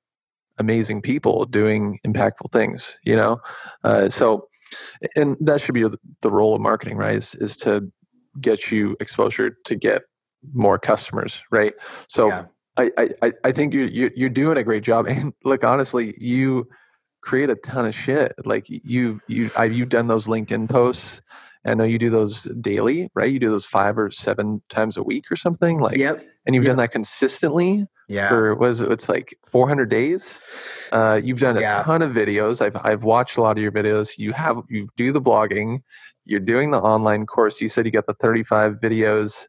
[0.57, 3.39] amazing people doing impactful things you know
[3.83, 4.47] uh, so
[5.15, 5.87] and that should be
[6.21, 7.91] the role of marketing right is, is to
[8.41, 10.03] get you exposure to get
[10.53, 11.73] more customers right
[12.07, 12.45] so yeah.
[12.77, 16.67] I, I i think you you're, you're doing a great job and look honestly you
[17.25, 21.21] create a ton of shit like you you I, you've done those linkedin posts
[21.65, 23.31] I know you do those daily, right?
[23.31, 25.79] You do those five or seven times a week or something.
[25.79, 26.23] Like, yep.
[26.45, 26.71] And you've yep.
[26.71, 27.87] done that consistently.
[28.07, 28.29] Yeah.
[28.29, 30.39] For was it, it's like 400 days.
[30.91, 31.81] Uh, you've done a yeah.
[31.81, 32.61] ton of videos.
[32.61, 34.19] I've I've watched a lot of your videos.
[34.19, 35.81] You have you do the blogging.
[36.23, 37.59] You're doing the online course.
[37.59, 39.47] You said you got the 35 videos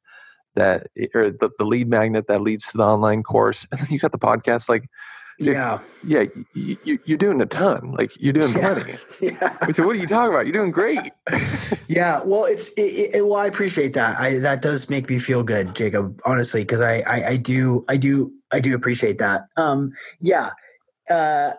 [0.55, 3.99] that or the, the lead magnet that leads to the online course, and then you
[3.99, 4.71] got the podcast.
[4.71, 4.89] Like,
[5.39, 7.93] yeah, yeah, you, you're doing a ton.
[7.93, 8.75] Like you're doing yeah.
[8.75, 8.97] plenty.
[9.21, 9.73] Yeah.
[9.73, 10.47] So what are you talking about?
[10.47, 11.13] You're doing great.
[11.89, 12.21] yeah.
[12.25, 14.19] Well, it's it, it, well, I appreciate that.
[14.19, 16.21] I that does make me feel good, Jacob.
[16.25, 19.43] Honestly, because I, I I do I do I do appreciate that.
[19.57, 19.93] Um.
[20.21, 20.51] Yeah.
[21.11, 21.53] Uh.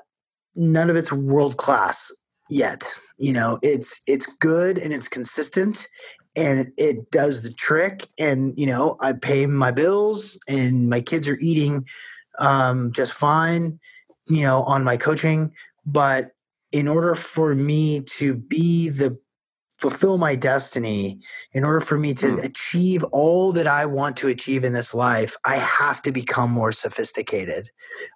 [0.55, 2.11] None of it's world class
[2.49, 2.83] yet.
[3.17, 5.87] You know, it's it's good and it's consistent
[6.35, 11.27] and it does the trick and you know i pay my bills and my kids
[11.27, 11.83] are eating
[12.39, 13.79] um, just fine,
[14.27, 15.51] you know, on my coaching.
[15.85, 16.31] But
[16.71, 19.17] in order for me to be the
[19.77, 21.19] fulfill my destiny,
[21.53, 22.43] in order for me to mm.
[22.43, 26.71] achieve all that I want to achieve in this life, I have to become more
[26.71, 27.69] sophisticated.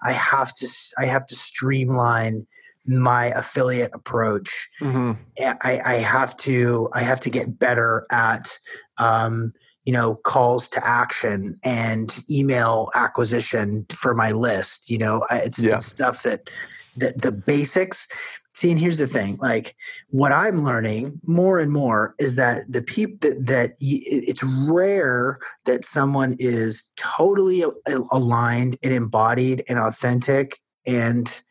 [0.04, 2.48] I have to I have to streamline
[2.86, 4.70] my affiliate approach.
[4.82, 5.12] Mm-hmm.
[5.40, 8.58] I, I have to I have to get better at
[8.98, 9.54] um,
[9.86, 15.76] you know calls to action and email acquisition for my list you know it's, yeah.
[15.76, 16.50] it's stuff that,
[16.98, 18.08] that the basics.
[18.54, 19.76] See and here's the thing like
[20.10, 25.84] what i'm learning more and more is that the people that, that it's rare that
[25.84, 27.64] someone is totally
[28.12, 31.42] aligned and embodied and authentic and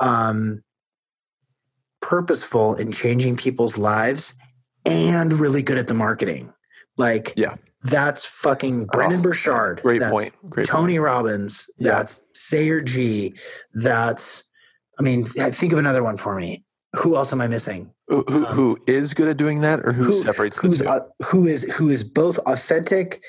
[0.00, 0.62] um
[2.00, 4.34] purposeful in changing people's lives
[4.84, 6.52] and really good at the marketing.
[6.96, 7.56] Like yeah
[7.86, 9.82] that's fucking Brendon oh, Burchard.
[9.82, 10.34] Great that's point.
[10.48, 11.04] Great Tony point.
[11.04, 11.70] Robbins.
[11.78, 12.26] That's yeah.
[12.32, 13.34] Sayer G.
[13.74, 14.44] That's,
[14.98, 16.64] I mean, think of another one for me.
[16.94, 17.92] Who else am I missing?
[18.08, 20.84] Who, who, um, who is good at doing that, or who, who separates who's, the
[20.84, 20.90] two?
[20.90, 23.22] Uh, who is who is both authentic?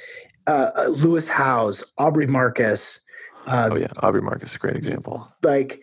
[0.45, 3.01] Uh, uh Lewis Howes, Aubrey Marcus.
[3.47, 5.27] Uh, oh yeah, Aubrey Marcus, great example.
[5.43, 5.81] Like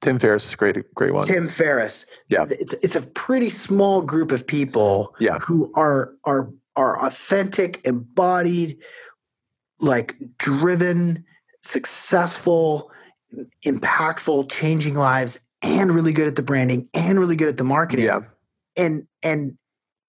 [0.00, 1.26] Tim Ferriss is a great, great one.
[1.26, 2.06] Tim Ferriss.
[2.28, 5.14] Yeah, it's it's a pretty small group of people.
[5.20, 5.38] Yeah.
[5.38, 8.78] who are are are authentic, embodied,
[9.80, 11.24] like driven,
[11.62, 12.90] successful,
[13.64, 18.06] impactful, changing lives, and really good at the branding and really good at the marketing.
[18.06, 18.20] Yeah.
[18.76, 19.58] And and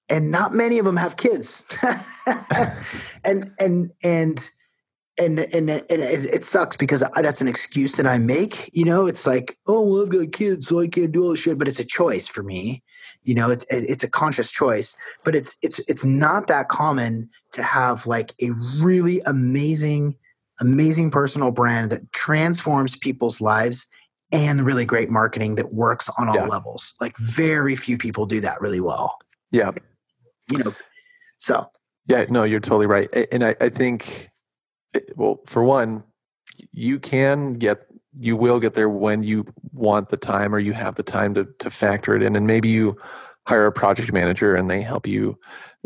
[0.09, 1.65] and not many of them have kids.
[3.23, 4.51] and and and
[5.17, 8.69] and and, and it, it, sucks because that's an excuse that I make.
[8.73, 11.41] You know, it's like, oh, well, I've got kids, so I can't do all this
[11.41, 11.57] shit.
[11.57, 12.81] But it's a choice for me.
[13.23, 14.95] You know, it's it's a conscious choice.
[15.23, 20.15] But it's it's it's not that common to have like a really amazing,
[20.59, 23.87] amazing personal brand that transforms people's lives
[24.31, 26.45] and really great marketing that works on all yeah.
[26.45, 26.95] levels.
[27.01, 29.17] Like very few people do that really well.
[29.51, 29.71] Yeah.
[30.49, 30.75] You know,
[31.37, 31.69] so.
[32.07, 33.09] Yeah, no, you're totally right.
[33.31, 34.31] And I, I think
[34.95, 36.03] eh, well, for one,
[36.71, 37.85] you can get
[38.15, 41.47] you will get there when you want the time or you have the time to
[41.59, 42.35] to factor it in.
[42.35, 42.97] And maybe you
[43.47, 45.37] hire a project manager and they help you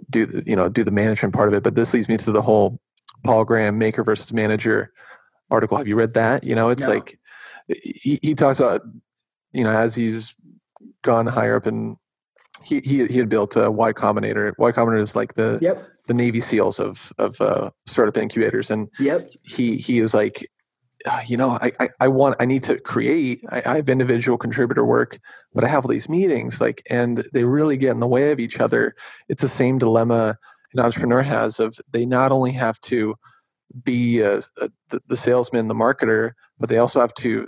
[0.10, 1.64] do the you know do the management part of it.
[1.64, 2.80] But this leads me to the whole
[3.24, 4.92] paul graham maker versus manager
[5.50, 5.78] article.
[5.78, 6.44] Have you read that?
[6.44, 6.90] You know it's no.
[6.90, 7.20] like
[7.68, 8.82] he, he talks about
[9.52, 10.34] you know as he's
[11.04, 11.98] gone higher up and
[12.64, 14.54] he he, he had built a y combinator.
[14.58, 15.88] Y combinator is like the yep.
[16.08, 19.28] the Navy SEALs of of uh, startup incubators, and yep.
[19.44, 20.46] he he was like,
[21.06, 23.44] Uh, you know, I, I, I want I need to create.
[23.50, 25.20] I, I, have individual contributor work,
[25.54, 28.40] but I have all these meetings, like, and they really get in the way of
[28.40, 28.96] each other.
[29.30, 30.40] It's the same dilemma
[30.76, 33.16] an entrepreneur has of they not only have to
[33.84, 37.48] be a, a, the, the salesman, the marketer, but they also have to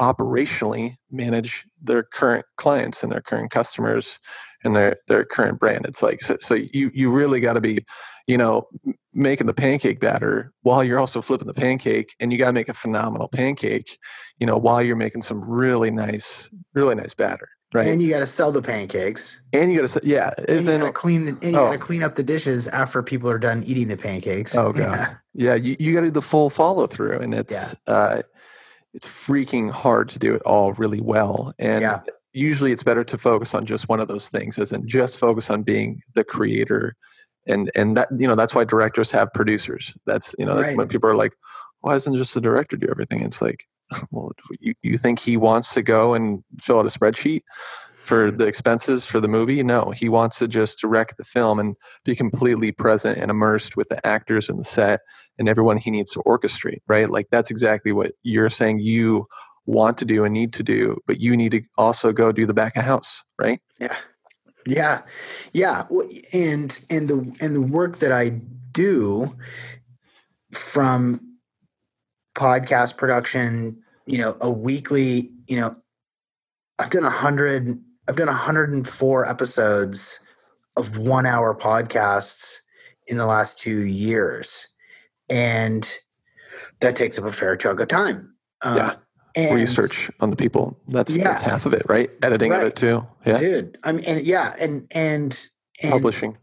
[0.00, 4.18] operationally manage their current clients and their current customers
[4.66, 5.86] and their their current brand.
[5.86, 7.84] It's like so, so you you really got to be,
[8.26, 8.68] you know,
[9.14, 12.68] making the pancake batter while you're also flipping the pancake, and you got to make
[12.68, 13.98] a phenomenal pancake,
[14.38, 17.48] you know, while you're making some really nice really nice batter.
[17.72, 17.86] right?
[17.86, 19.40] And you got to sell the pancakes.
[19.52, 21.66] And you got to yeah, and you got to clean the, and you oh.
[21.66, 24.54] got to clean up the dishes after people are done eating the pancakes.
[24.54, 27.52] Oh god, yeah, yeah you, you got to do the full follow through, and it's
[27.52, 27.72] yeah.
[27.86, 28.22] uh,
[28.92, 31.54] it's freaking hard to do it all really well.
[31.58, 32.00] And yeah.
[32.36, 35.50] Usually, it's better to focus on just one of those things, as in just focus
[35.50, 36.94] on being the creator.
[37.46, 39.94] And and that you know that's why directors have producers.
[40.04, 40.66] That's you know right.
[40.66, 41.32] that's when people are like,
[41.80, 43.22] why doesn't just the director do everything?
[43.22, 43.64] It's like
[44.10, 47.42] well, you, you think he wants to go and fill out a spreadsheet
[47.94, 49.62] for the expenses for the movie?
[49.62, 53.88] No, he wants to just direct the film and be completely present and immersed with
[53.88, 55.00] the actors and the set
[55.38, 57.10] and everyone he needs to orchestrate, right?
[57.10, 59.26] Like that's exactly what you're saying you
[59.66, 62.54] want to do and need to do, but you need to also go do the
[62.54, 63.60] back of house, right?
[63.78, 63.96] Yeah.
[64.66, 65.02] Yeah.
[65.52, 65.86] Yeah.
[66.32, 68.40] And and the and the work that I
[68.72, 69.36] do
[70.52, 71.20] from
[72.34, 75.76] podcast production, you know, a weekly, you know,
[76.78, 80.20] I've done a hundred, I've done 104 episodes
[80.76, 82.58] of one hour podcasts
[83.06, 84.68] in the last two years.
[85.28, 85.88] And
[86.80, 88.34] that takes up a fair chunk of time.
[88.64, 88.90] Yeah.
[88.90, 88.96] Um,
[89.36, 90.80] And, research on the people.
[90.88, 92.10] That's yeah, that's half of it, right?
[92.22, 92.62] Editing right.
[92.62, 93.06] of it too.
[93.26, 93.38] Yeah.
[93.38, 93.76] Dude.
[93.84, 95.48] I mean and yeah, and and,
[95.82, 96.38] and publishing.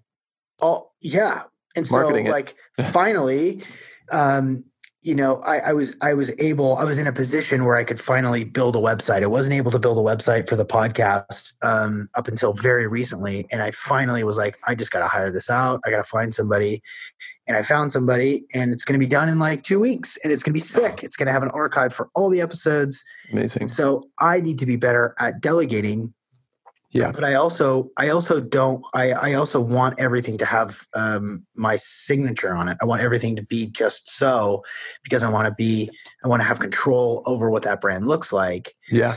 [0.61, 1.43] Oh yeah.
[1.75, 2.55] And Marketing so like
[2.91, 3.63] finally,
[4.11, 4.65] um,
[5.03, 7.83] you know, I, I, was I was able I was in a position where I
[7.83, 9.21] could finally build a website.
[9.21, 13.45] I wasn't able to build a website for the podcast um, up until very recently,
[13.51, 15.81] and I finally was like, I just got to hire this out.
[15.85, 16.81] I got to find somebody,
[17.47, 20.31] and I found somebody, and it's going to be done in like two weeks, and
[20.31, 21.03] it's going to be sick.
[21.03, 23.03] It's going to have an archive for all the episodes.
[23.31, 23.67] Amazing.
[23.67, 26.13] So I need to be better at delegating
[26.93, 27.11] yeah.
[27.11, 31.75] But i also i also don't i i also want everything to have um my
[31.75, 32.77] signature on it.
[32.81, 34.63] I want everything to be just so
[35.03, 35.89] because i want to be
[36.23, 38.75] i want to have control over what that brand looks like.
[38.89, 39.15] Yeah.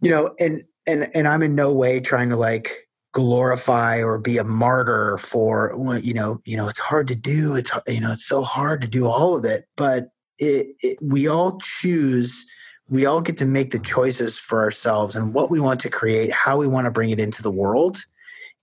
[0.00, 4.38] You know and and and i'm in no way trying to like glorify or be
[4.38, 8.26] a martyr for you know you know it's hard to do it's you know it's
[8.26, 10.08] so hard to do all of it but
[10.38, 12.44] it, it we all choose
[12.88, 16.32] we all get to make the choices for ourselves and what we want to create,
[16.32, 18.04] how we want to bring it into the world.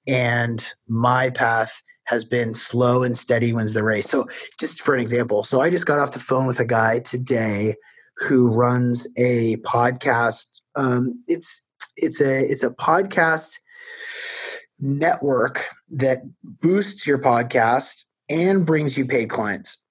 [0.07, 4.09] And my path has been slow and steady wins the race.
[4.09, 4.27] So,
[4.59, 7.75] just for an example, so I just got off the phone with a guy today
[8.17, 10.61] who runs a podcast.
[10.75, 11.65] Um, it's
[11.97, 13.59] it's a it's a podcast
[14.79, 19.81] network that boosts your podcast and brings you paid clients.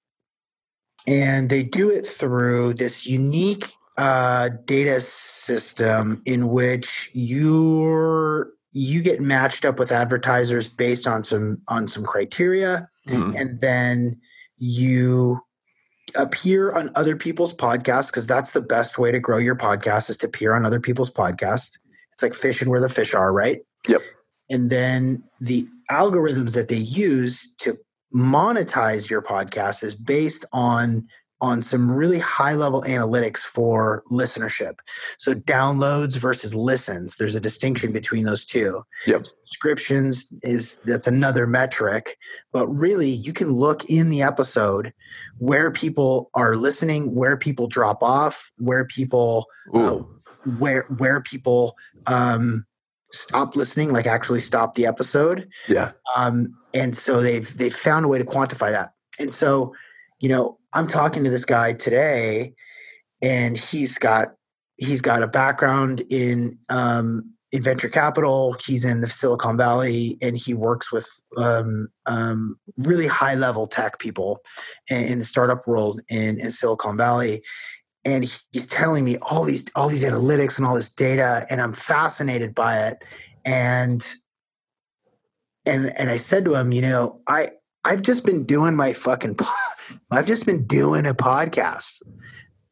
[1.07, 3.67] And they do it through this unique
[4.01, 11.61] uh, data system in which you're you get matched up with advertisers based on some
[11.67, 13.35] on some criteria mm-hmm.
[13.37, 14.19] and then
[14.57, 15.39] you
[16.15, 20.17] appear on other people's podcasts because that's the best way to grow your podcast is
[20.17, 21.77] to appear on other people's podcasts.
[22.11, 23.59] It's like fishing where the fish are right?
[23.87, 24.01] Yep.
[24.49, 27.77] And then the algorithms that they use to
[28.15, 31.07] monetize your podcast is based on
[31.41, 34.75] on some really high level analytics for listenership.
[35.17, 38.85] So downloads versus listens, there's a distinction between those two.
[39.07, 39.25] Yep.
[39.25, 42.17] Subscriptions is that's another metric,
[42.51, 44.93] but really you can look in the episode
[45.39, 49.97] where people are listening, where people drop off, where people uh,
[50.59, 51.75] where where people
[52.05, 52.65] um
[53.11, 55.49] stop listening, like actually stop the episode.
[55.67, 55.91] Yeah.
[56.15, 58.93] Um and so they've they've found a way to quantify that.
[59.17, 59.73] And so,
[60.19, 62.53] you know, I'm talking to this guy today,
[63.21, 64.33] and he's got
[64.77, 68.55] he's got a background in um, in venture capital.
[68.65, 71.07] He's in the Silicon Valley, and he works with
[71.37, 74.39] um, um, really high level tech people
[74.89, 77.43] in, in the startup world in, in Silicon Valley.
[78.03, 81.73] And he's telling me all these all these analytics and all this data, and I'm
[81.73, 83.03] fascinated by it.
[83.45, 84.05] And
[85.65, 87.51] and and I said to him, you know, I
[87.83, 89.37] I've just been doing my fucking
[90.11, 92.03] I've just been doing a podcast.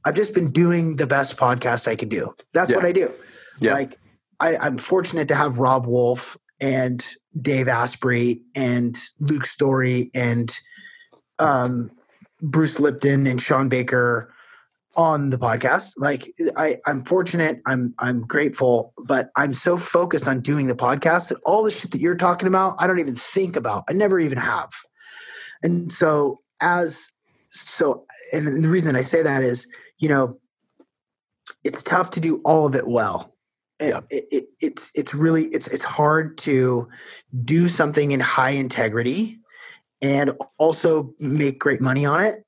[0.06, 2.34] I've just been doing the best podcast I can do.
[2.54, 2.76] That's yeah.
[2.78, 3.14] what I do.
[3.60, 3.74] Yeah.
[3.74, 4.00] Like
[4.40, 7.06] I, I'm fortunate to have Robb Wolf and
[7.40, 10.54] Dave Asprey and Luke Storey and
[11.40, 11.92] um,
[12.42, 14.34] Bruce Lipton and Shawn Baker
[14.96, 15.94] on the podcast.
[15.98, 17.62] Like I, I'm fortunate.
[17.66, 21.92] I'm I'm grateful, but I'm so focused on doing the podcast that all the shit
[21.92, 23.84] that you're talking about, I don't even think about.
[23.90, 24.70] I never even have.
[25.64, 27.12] And so as
[27.50, 30.40] so and the reason I say that is, you know,
[31.64, 33.36] it's tough to do all of it well.
[33.82, 34.02] Yeah.
[34.10, 36.88] It, it, it's it's really it's it's hard to
[37.44, 39.40] do something in high integrity
[40.02, 42.46] and also make great money on it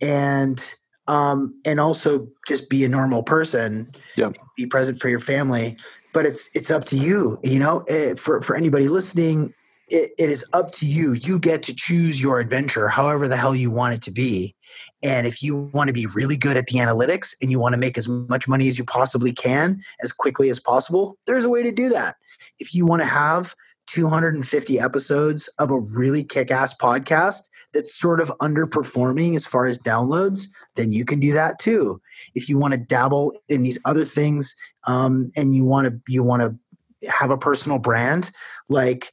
[0.00, 0.74] and
[1.08, 5.76] um and also just be a normal person yeah be present for your family
[6.12, 7.38] but it's it's up to you.
[7.42, 9.54] You know, it, for for anybody listening,
[9.88, 11.12] it, it is up to you.
[11.12, 14.54] You get to choose your adventure, however the hell you want it to be.
[15.02, 17.78] And if you want to be really good at the analytics and you want to
[17.78, 21.62] make as much money as you possibly can as quickly as possible, there's a way
[21.62, 22.16] to do that.
[22.58, 23.54] If you want to have
[23.86, 29.78] 250 episodes of a really kick ass podcast that's sort of underperforming as far as
[29.78, 32.00] downloads, then you can do that too.
[32.34, 34.54] If you want to dabble in these other things
[34.86, 38.30] um, and you want to you want to have a personal brand,
[38.68, 39.12] like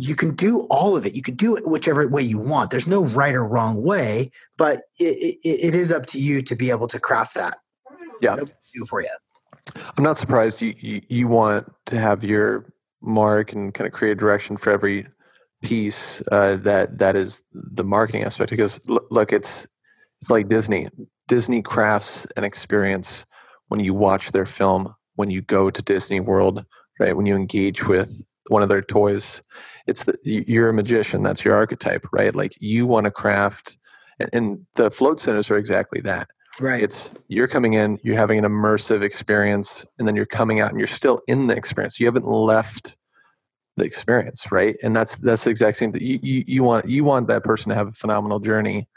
[0.00, 1.14] you can do all of it.
[1.16, 2.70] You can do it whichever way you want.
[2.70, 6.54] There's no right or wrong way, but it, it, it is up to you to
[6.54, 7.58] be able to craft that.
[8.22, 9.10] Yeah, do for you.
[9.96, 12.72] I'm not surprised you, you you want to have your
[13.02, 15.06] mark and kind of create a direction for every
[15.62, 19.66] piece uh, that that is the marketing aspect because look it's
[20.20, 20.88] it's like disney
[21.26, 23.24] disney crafts an experience
[23.68, 26.64] when you watch their film when you go to disney world
[27.00, 29.42] right when you engage with one of their toys
[29.88, 32.34] it's the, you're a magician that's your archetype right?
[32.34, 33.76] Like you want to craft
[34.20, 36.28] and, and the float centers are exactly that.
[36.60, 36.82] Right.
[36.82, 40.78] It's you're coming in you're having an immersive experience and then you're coming out and
[40.78, 41.98] you're still in the experience.
[41.98, 42.96] You haven't left
[43.76, 44.76] the experience right?
[44.82, 46.02] And that's that's the exact same thing.
[46.02, 48.88] You, you, you want you want that person to have a phenomenal journey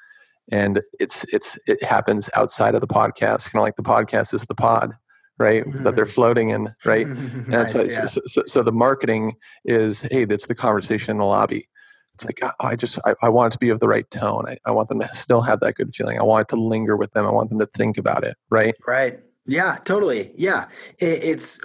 [0.52, 4.46] and it's it's it happens outside of the podcast kind of like the podcast is
[4.46, 4.94] the pod
[5.42, 5.84] right mm-hmm.
[5.84, 7.40] that they're floating in right mm-hmm.
[7.40, 8.06] and nice, that's yeah.
[8.06, 9.36] so, so, so, the marketing
[9.66, 11.68] is hey that's the conversation in the lobby
[12.14, 14.46] it's like oh, i just I, I, want it to be of the right tone
[14.48, 16.96] I, I want them to still have that good feeling i want it to linger
[16.96, 20.32] with them i want them to think about it right right yeah, totally.
[20.36, 20.68] Yeah,
[21.00, 21.60] it, it's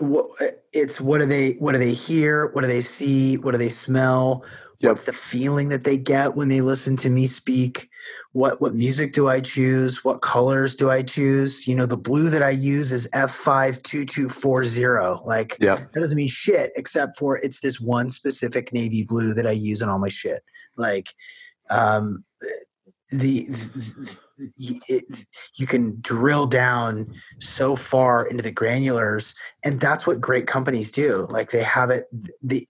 [0.72, 2.48] it's what do they what do they hear?
[2.52, 3.36] What do they see?
[3.36, 4.44] What do they smell?
[4.80, 4.90] Yep.
[4.90, 7.88] What's the feeling that they get when they listen to me speak?
[8.32, 10.04] What what music do I choose?
[10.04, 11.66] What colors do I choose?
[11.66, 15.22] You know, the blue that I use is F five two two four zero.
[15.24, 15.76] Like yeah.
[15.76, 19.82] that doesn't mean shit except for it's this one specific navy blue that I use
[19.82, 20.42] in all my shit.
[20.76, 21.14] Like
[21.70, 22.24] um
[23.10, 24.18] the, the
[24.88, 29.34] it, you can drill down so far into the granulars
[29.64, 32.04] and that's what great companies do like they have it
[32.42, 32.66] they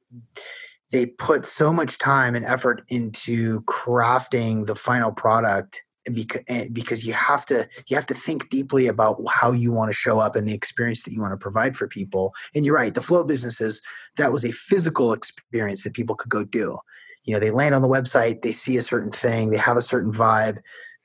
[0.93, 5.83] they put so much time and effort into crafting the final product
[6.13, 9.89] because, eh, because you have to you have to think deeply about how you want
[9.89, 12.33] to show up and the experience that you want to provide for people.
[12.55, 13.83] And you're right the flow businesses
[14.17, 16.79] that was a physical experience that people could go do.
[17.25, 19.83] You know they land on the website they see a certain thing they have a
[19.83, 20.59] certain vibe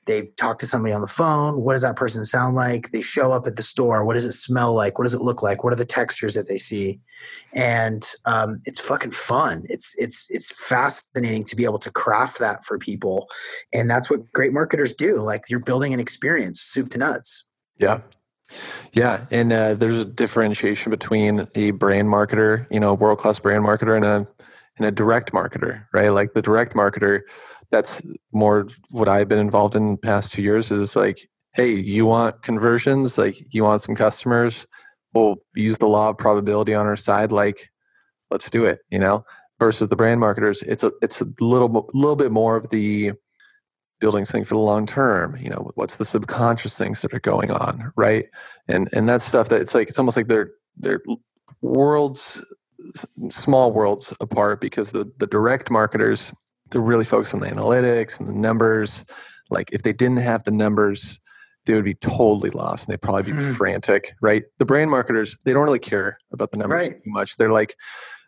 [0.06, 2.90] they talk to somebody on the phone what does that person sound like?
[2.90, 4.98] They show up at the store what does it smell like?
[4.98, 5.64] What does it look like?
[5.64, 7.00] What are the textures that they see?
[7.52, 9.64] And um, it's fucking fun.
[9.68, 13.28] It's it's it's fascinating to be able to craft that for people.
[13.72, 15.20] And that's what great marketers do.
[15.20, 17.44] Like you're building an experience soup to nuts.
[17.78, 18.00] Yeah.
[18.92, 19.24] Yeah.
[19.30, 23.96] And uh, there's a differentiation between a brand marketer you know world class brand marketer
[23.96, 24.26] and a
[24.78, 26.08] and a direct marketer right?
[26.08, 27.20] Like the direct marketer
[27.72, 28.02] that's
[28.32, 33.18] more what I've been involved in past two years is like, hey, you want conversions,
[33.18, 34.66] like you want some customers,
[35.14, 37.70] we'll use the law of probability on our side, like
[38.30, 39.24] let's do it, you know.
[39.58, 43.12] Versus the brand marketers, it's a it's a little little bit more of the
[44.00, 45.36] building something for the long term.
[45.36, 48.26] You know, what's the subconscious things that are going on, right?
[48.66, 51.00] And and that stuff that it's like it's almost like they're they're
[51.60, 52.44] worlds
[53.28, 56.32] small worlds apart because the the direct marketers
[56.72, 59.04] they're really focused on the analytics and the numbers.
[59.50, 61.20] Like if they didn't have the numbers,
[61.66, 63.54] they would be totally lost and they'd probably be mm.
[63.54, 64.44] frantic, right?
[64.58, 67.04] The brand marketers, they don't really care about the numbers right.
[67.04, 67.36] too much.
[67.36, 67.76] They're like,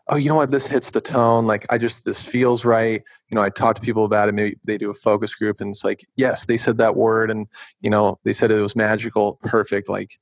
[0.08, 1.46] oh, you know what, this hits the tone.
[1.46, 3.02] Like I just this feels right.
[3.30, 4.32] You know, I talk to people about it.
[4.32, 7.46] Maybe they do a focus group and it's like, yes, they said that word and
[7.80, 9.88] you know, they said it was magical, perfect.
[9.88, 10.18] Like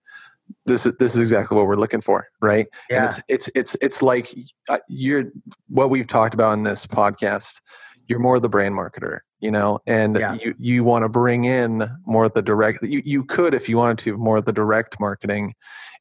[0.66, 2.66] this is this is exactly what we're looking for, right?
[2.88, 3.06] Yeah.
[3.06, 4.34] And it's it's it's it's like
[4.68, 5.24] uh, you're
[5.68, 7.60] what we've talked about in this podcast
[8.12, 10.34] you're more of the brand marketer you know and yeah.
[10.34, 13.78] you you want to bring in more of the direct you, you could if you
[13.78, 15.54] wanted to more of the direct marketing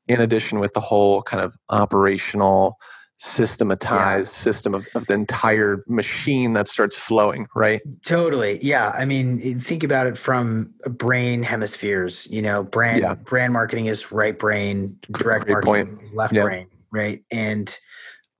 [0.07, 2.78] in addition with the whole kind of operational
[3.18, 4.43] systematized yeah.
[4.43, 9.84] system of, of, the entire machine that starts flowing right totally yeah i mean think
[9.84, 13.14] about it from brain hemispheres you know brand yeah.
[13.14, 16.03] brand marketing is right brain direct Great marketing point.
[16.03, 17.80] is left brain right and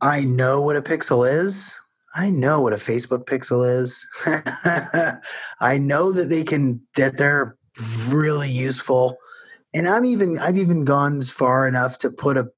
[0.02, 1.80] i know what a pixel is
[2.14, 4.08] I know what a Facebook pixel is.
[5.60, 7.58] I know that they can that they're
[8.08, 9.18] really useful.
[9.74, 12.50] And I'm even I've even gone far enough to put a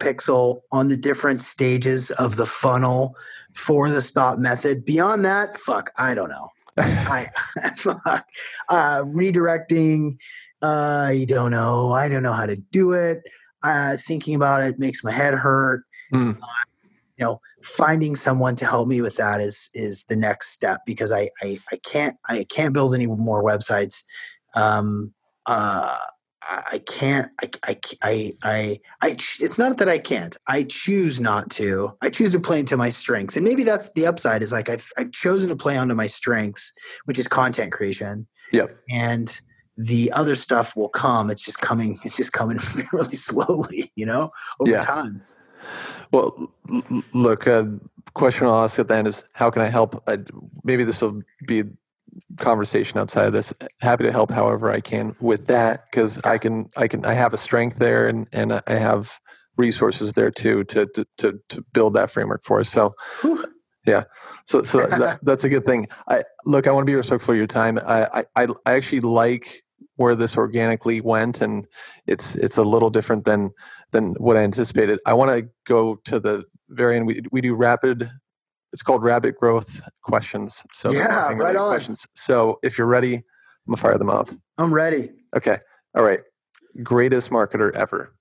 [0.00, 3.14] pixel on the different stages of the funnel
[3.54, 4.84] for the stop method.
[4.84, 6.48] Beyond that, fuck, I don't know.
[6.78, 7.28] I
[7.76, 8.26] fuck.
[8.68, 10.16] Uh, redirecting,
[10.62, 11.92] uh, I don't know.
[11.92, 13.22] I don't know how to do it.
[13.62, 16.36] Uh, thinking about it makes my head hurt Mm.
[16.40, 16.46] Uh,
[17.16, 21.12] you know, finding someone to help me with that is is the next step because
[21.12, 24.02] I I, I can't I can't build any more websites.
[24.54, 25.14] Um,
[25.46, 25.96] uh,
[26.48, 27.30] I can't.
[27.42, 29.08] I, I, I, I, I,
[29.40, 30.36] it's not that I can't.
[30.46, 31.92] I choose not to.
[32.00, 34.42] I choose to play into my strengths, and maybe that's the upside.
[34.42, 36.72] Is like I've, I've chosen to play onto my strengths,
[37.04, 38.26] which is content creation.
[38.52, 38.78] Yep.
[38.88, 39.40] And
[39.76, 41.30] the other stuff will come.
[41.30, 41.98] It's just coming.
[42.04, 42.58] It's just coming
[42.92, 44.30] really slowly, you know,
[44.60, 44.84] over yeah.
[44.84, 45.22] time.
[46.12, 46.52] Well,
[47.12, 47.46] look.
[47.46, 47.64] A uh,
[48.14, 50.02] question I'll ask at the end is, how can I help?
[50.08, 50.18] I,
[50.64, 51.64] maybe this will be a
[52.36, 53.52] conversation outside of this.
[53.80, 57.32] Happy to help however i can with that because i can i can i have
[57.32, 59.20] a strength there and and i have
[59.58, 62.70] resources there too to to to, to build that framework for us.
[62.70, 62.94] So
[63.84, 64.04] yeah.
[64.46, 65.88] So so that, that's a good thing.
[66.08, 67.78] I look i want to be respectful of your time.
[67.84, 69.62] I, I i actually like
[69.96, 71.66] where this organically went and
[72.06, 73.50] it's it's a little different than
[73.92, 77.54] than what i anticipated i want to go to the very end we, we do
[77.54, 78.10] rapid
[78.72, 80.62] it's called Rabbit Growth Questions.
[80.72, 81.70] So yeah, right on.
[81.70, 82.06] Questions.
[82.14, 83.22] So if you're ready, I'm
[83.66, 84.34] gonna fire them off.
[84.58, 85.10] I'm ready.
[85.36, 85.58] Okay.
[85.96, 86.20] All right.
[86.82, 88.14] Greatest marketer ever.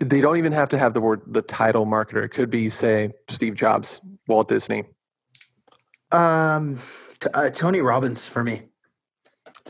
[0.00, 2.24] They don't even have to have the word the title marketer.
[2.24, 4.84] It could be say Steve Jobs, Walt Disney.
[6.12, 6.78] Um,
[7.18, 8.62] t- uh, Tony Robbins for me.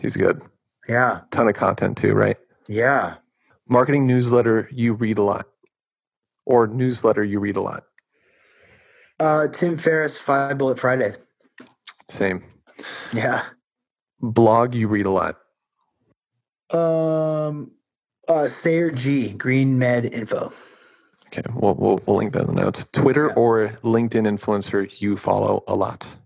[0.00, 0.42] He's good.
[0.88, 1.20] Yeah.
[1.30, 2.36] Ton of content too, right?
[2.72, 3.16] Yeah.
[3.68, 5.46] Marketing newsletter you read a lot
[6.46, 7.84] or newsletter you read a lot?
[9.20, 11.12] Uh, Tim Ferriss, Five Bullet Friday.
[12.08, 12.42] Same.
[13.12, 13.44] Yeah.
[14.22, 15.36] Blog you read a lot.
[16.70, 17.72] Um,
[18.26, 20.50] uh, Sayer Ji, Green Med Info.
[21.26, 22.86] Okay, we'll, we'll, we'll link that in the notes.
[22.92, 23.34] Twitter yeah.
[23.34, 26.16] or LinkedIn influencer you follow a lot.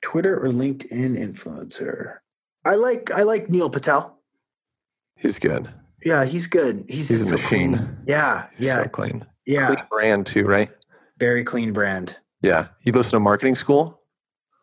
[0.00, 2.16] Twitter or LinkedIn influencer.
[2.64, 4.17] I like I like Neil Patel.
[5.18, 5.68] He's good.
[6.04, 6.84] Yeah, he's good.
[6.88, 7.76] He's, he's a machine.
[7.76, 7.98] Clean.
[8.06, 9.26] Yeah, yeah, so clean.
[9.46, 10.70] Yeah, clean brand too, right?
[11.18, 12.16] Very clean brand.
[12.40, 14.00] Yeah, you listen to marketing school?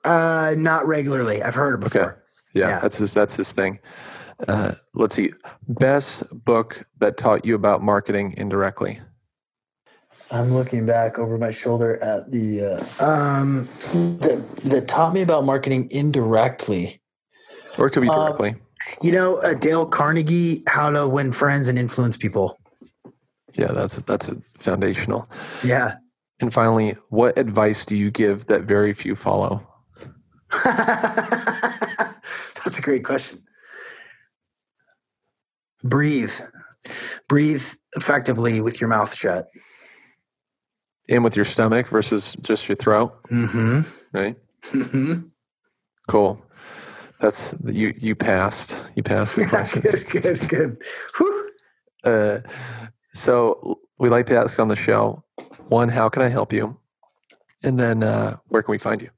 [0.06, 1.44] Uh, not regularly.
[1.44, 2.02] I've heard it before.
[2.02, 2.20] Okay.
[2.54, 2.80] Yeah, yeah.
[2.80, 3.14] that's his.
[3.14, 3.80] That's his thing.
[4.48, 5.34] Uh, let's see.
[5.68, 9.00] Best book that taught you about marketing indirectly.
[10.32, 12.62] I'm looking back over my shoulder at the
[13.00, 13.68] uh, um
[14.20, 17.02] that that taught me about marketing indirectly,
[17.78, 18.50] or it could be um, directly.
[18.52, 18.62] Um,
[19.02, 22.60] you know, uh, Dale Carnegie, How to Win Friends and Influence People.
[23.58, 25.30] Yeah, that's that's a foundational.
[25.64, 25.96] Yeah.
[26.42, 29.66] And finally, what advice do you give that very few follow?
[30.64, 30.78] that's
[32.78, 33.42] a great question.
[35.84, 36.34] Breathe.
[37.30, 37.64] Breathe
[37.96, 39.48] effectively with your mouth shut.
[41.08, 43.24] In with your stomach versus just your throat.
[43.26, 44.18] Mm-hmm.
[44.18, 44.36] Right?
[44.72, 45.28] Mm-hmm.
[46.08, 46.45] Cool.
[47.20, 47.94] That's you.
[47.98, 48.86] You passed.
[48.96, 49.82] You passed the question.
[49.82, 50.84] good, good, good.
[51.18, 51.50] Whew.
[52.04, 52.40] Uh,
[53.14, 55.24] so we like to ask on the show:
[55.70, 56.78] one, how can I help you?
[57.64, 59.10] And then, uh, where can we find you?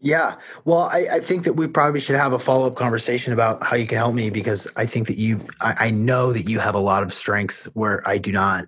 [0.00, 0.36] Yeah.
[0.64, 3.76] Well, I, I, think that we probably should have a follow up conversation about how
[3.76, 6.74] you can help me because I think that you, I, I, know that you have
[6.74, 8.64] a lot of strengths where I do not.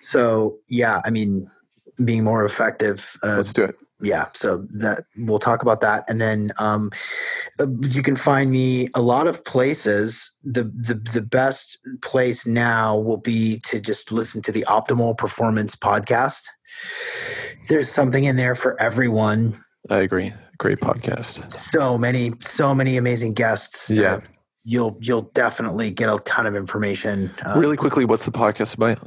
[0.00, 1.48] So, yeah, I mean,
[2.04, 3.16] being more effective.
[3.24, 6.04] Uh, Let's do it yeah so that we'll talk about that.
[6.08, 6.90] And then um,
[7.58, 10.30] uh, you can find me a lot of places.
[10.44, 15.74] The, the the best place now will be to just listen to the optimal performance
[15.74, 16.46] podcast.
[17.68, 19.54] There's something in there for everyone.
[19.90, 20.32] I agree.
[20.58, 21.52] Great podcast.
[21.52, 23.90] So many so many amazing guests.
[23.90, 24.14] Yeah.
[24.14, 24.20] uh,
[24.64, 28.98] you'll you'll definitely get a ton of information uh, really quickly what's the podcast about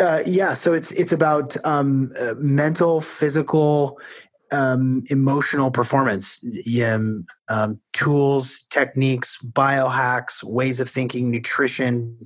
[0.00, 4.00] uh, yeah, so it's it's about um, uh, mental, physical,
[4.50, 6.44] um, emotional performance,
[6.82, 12.18] um, um, tools, techniques, biohacks, ways of thinking, nutrition,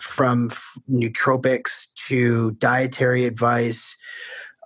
[0.00, 3.96] from f- nootropics to dietary advice,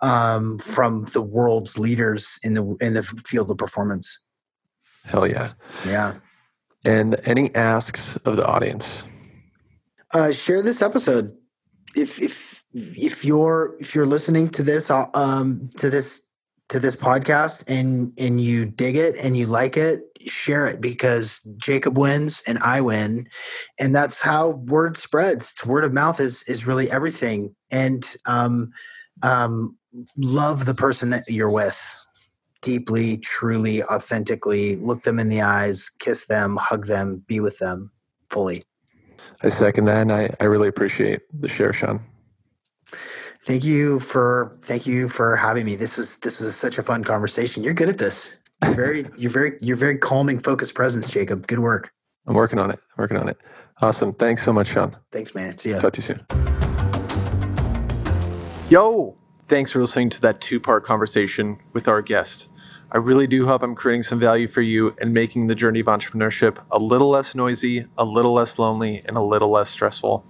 [0.03, 4.21] um, from the world's leaders in the in the field of performance.
[5.05, 5.53] Hell yeah!
[5.87, 6.15] Yeah.
[6.85, 9.07] And any asks of the audience?
[10.13, 11.35] Uh, share this episode
[11.97, 16.29] if if if you're if you're listening to this uh, um to this
[16.69, 21.47] to this podcast and and you dig it and you like it share it because
[21.59, 23.29] jacob wins and i win.
[23.79, 25.51] And that's how word spreads.
[25.51, 27.55] It's word of mouth is is really everything.
[27.71, 28.73] And um
[29.23, 29.77] um
[30.17, 31.81] love the person that you're with.
[32.63, 37.91] Deeply truly authentically look them in the eyes kiss them hug them be with them
[38.31, 38.63] fully
[39.43, 42.01] I second that, and I, I really appreciate the share, Sean.
[43.43, 45.75] Thank you for thank you for having me.
[45.75, 47.63] This was this was such a fun conversation.
[47.63, 48.37] You're good at this.
[48.65, 51.47] You're very you're very you're very calming, focused presence, Jacob.
[51.47, 51.93] Good work.
[52.27, 52.81] I'm working on it.
[52.97, 53.37] working on it.
[53.83, 54.15] Awesome.
[54.15, 54.97] Thanks so much, Sean.
[55.13, 55.57] Thanks, man.
[55.59, 55.79] See ya.
[55.79, 56.25] Talk to you soon.
[58.71, 59.15] Yo,
[59.45, 62.49] thanks for listening to that two part conversation with our guest.
[62.95, 65.87] I really do hope I'm creating some value for you and making the journey of
[65.87, 70.25] entrepreneurship a little less noisy, a little less lonely, and a little less stressful.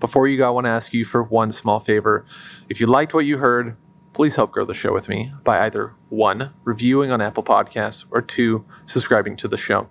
[0.00, 2.26] Before you go, I want to ask you for one small favor.
[2.68, 3.76] If you liked what you heard,
[4.18, 8.20] please help grow the show with me by either one, reviewing on Apple Podcasts, or
[8.20, 9.88] two, subscribing to the show.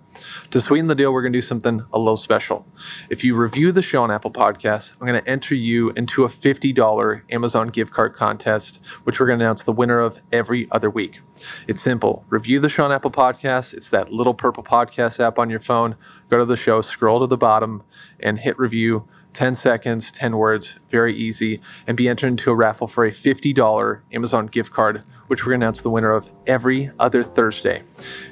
[0.50, 2.66] To sweeten the deal, we're going to do something a little special.
[3.08, 6.28] If you review the show on Apple Podcasts, I'm going to enter you into a
[6.28, 10.90] $50 Amazon gift card contest, which we're going to announce the winner of every other
[10.90, 11.20] week.
[11.66, 12.26] It's simple.
[12.28, 13.72] Review the show on Apple Podcasts.
[13.72, 15.96] It's that little purple podcast app on your phone.
[16.28, 17.82] Go to the show, scroll to the bottom,
[18.20, 19.08] and hit review
[19.38, 24.00] 10 seconds, 10 words, very easy, and be entered into a raffle for a $50
[24.12, 27.84] Amazon gift card, which we're going to announce the winner of every other Thursday.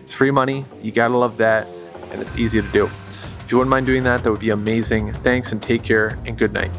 [0.03, 0.65] It's free money.
[0.83, 1.69] You got to love that,
[2.11, 2.87] and it's easy to do.
[3.39, 5.13] If you wouldn't mind doing that, that would be amazing.
[5.13, 6.73] Thanks and take care, and good night.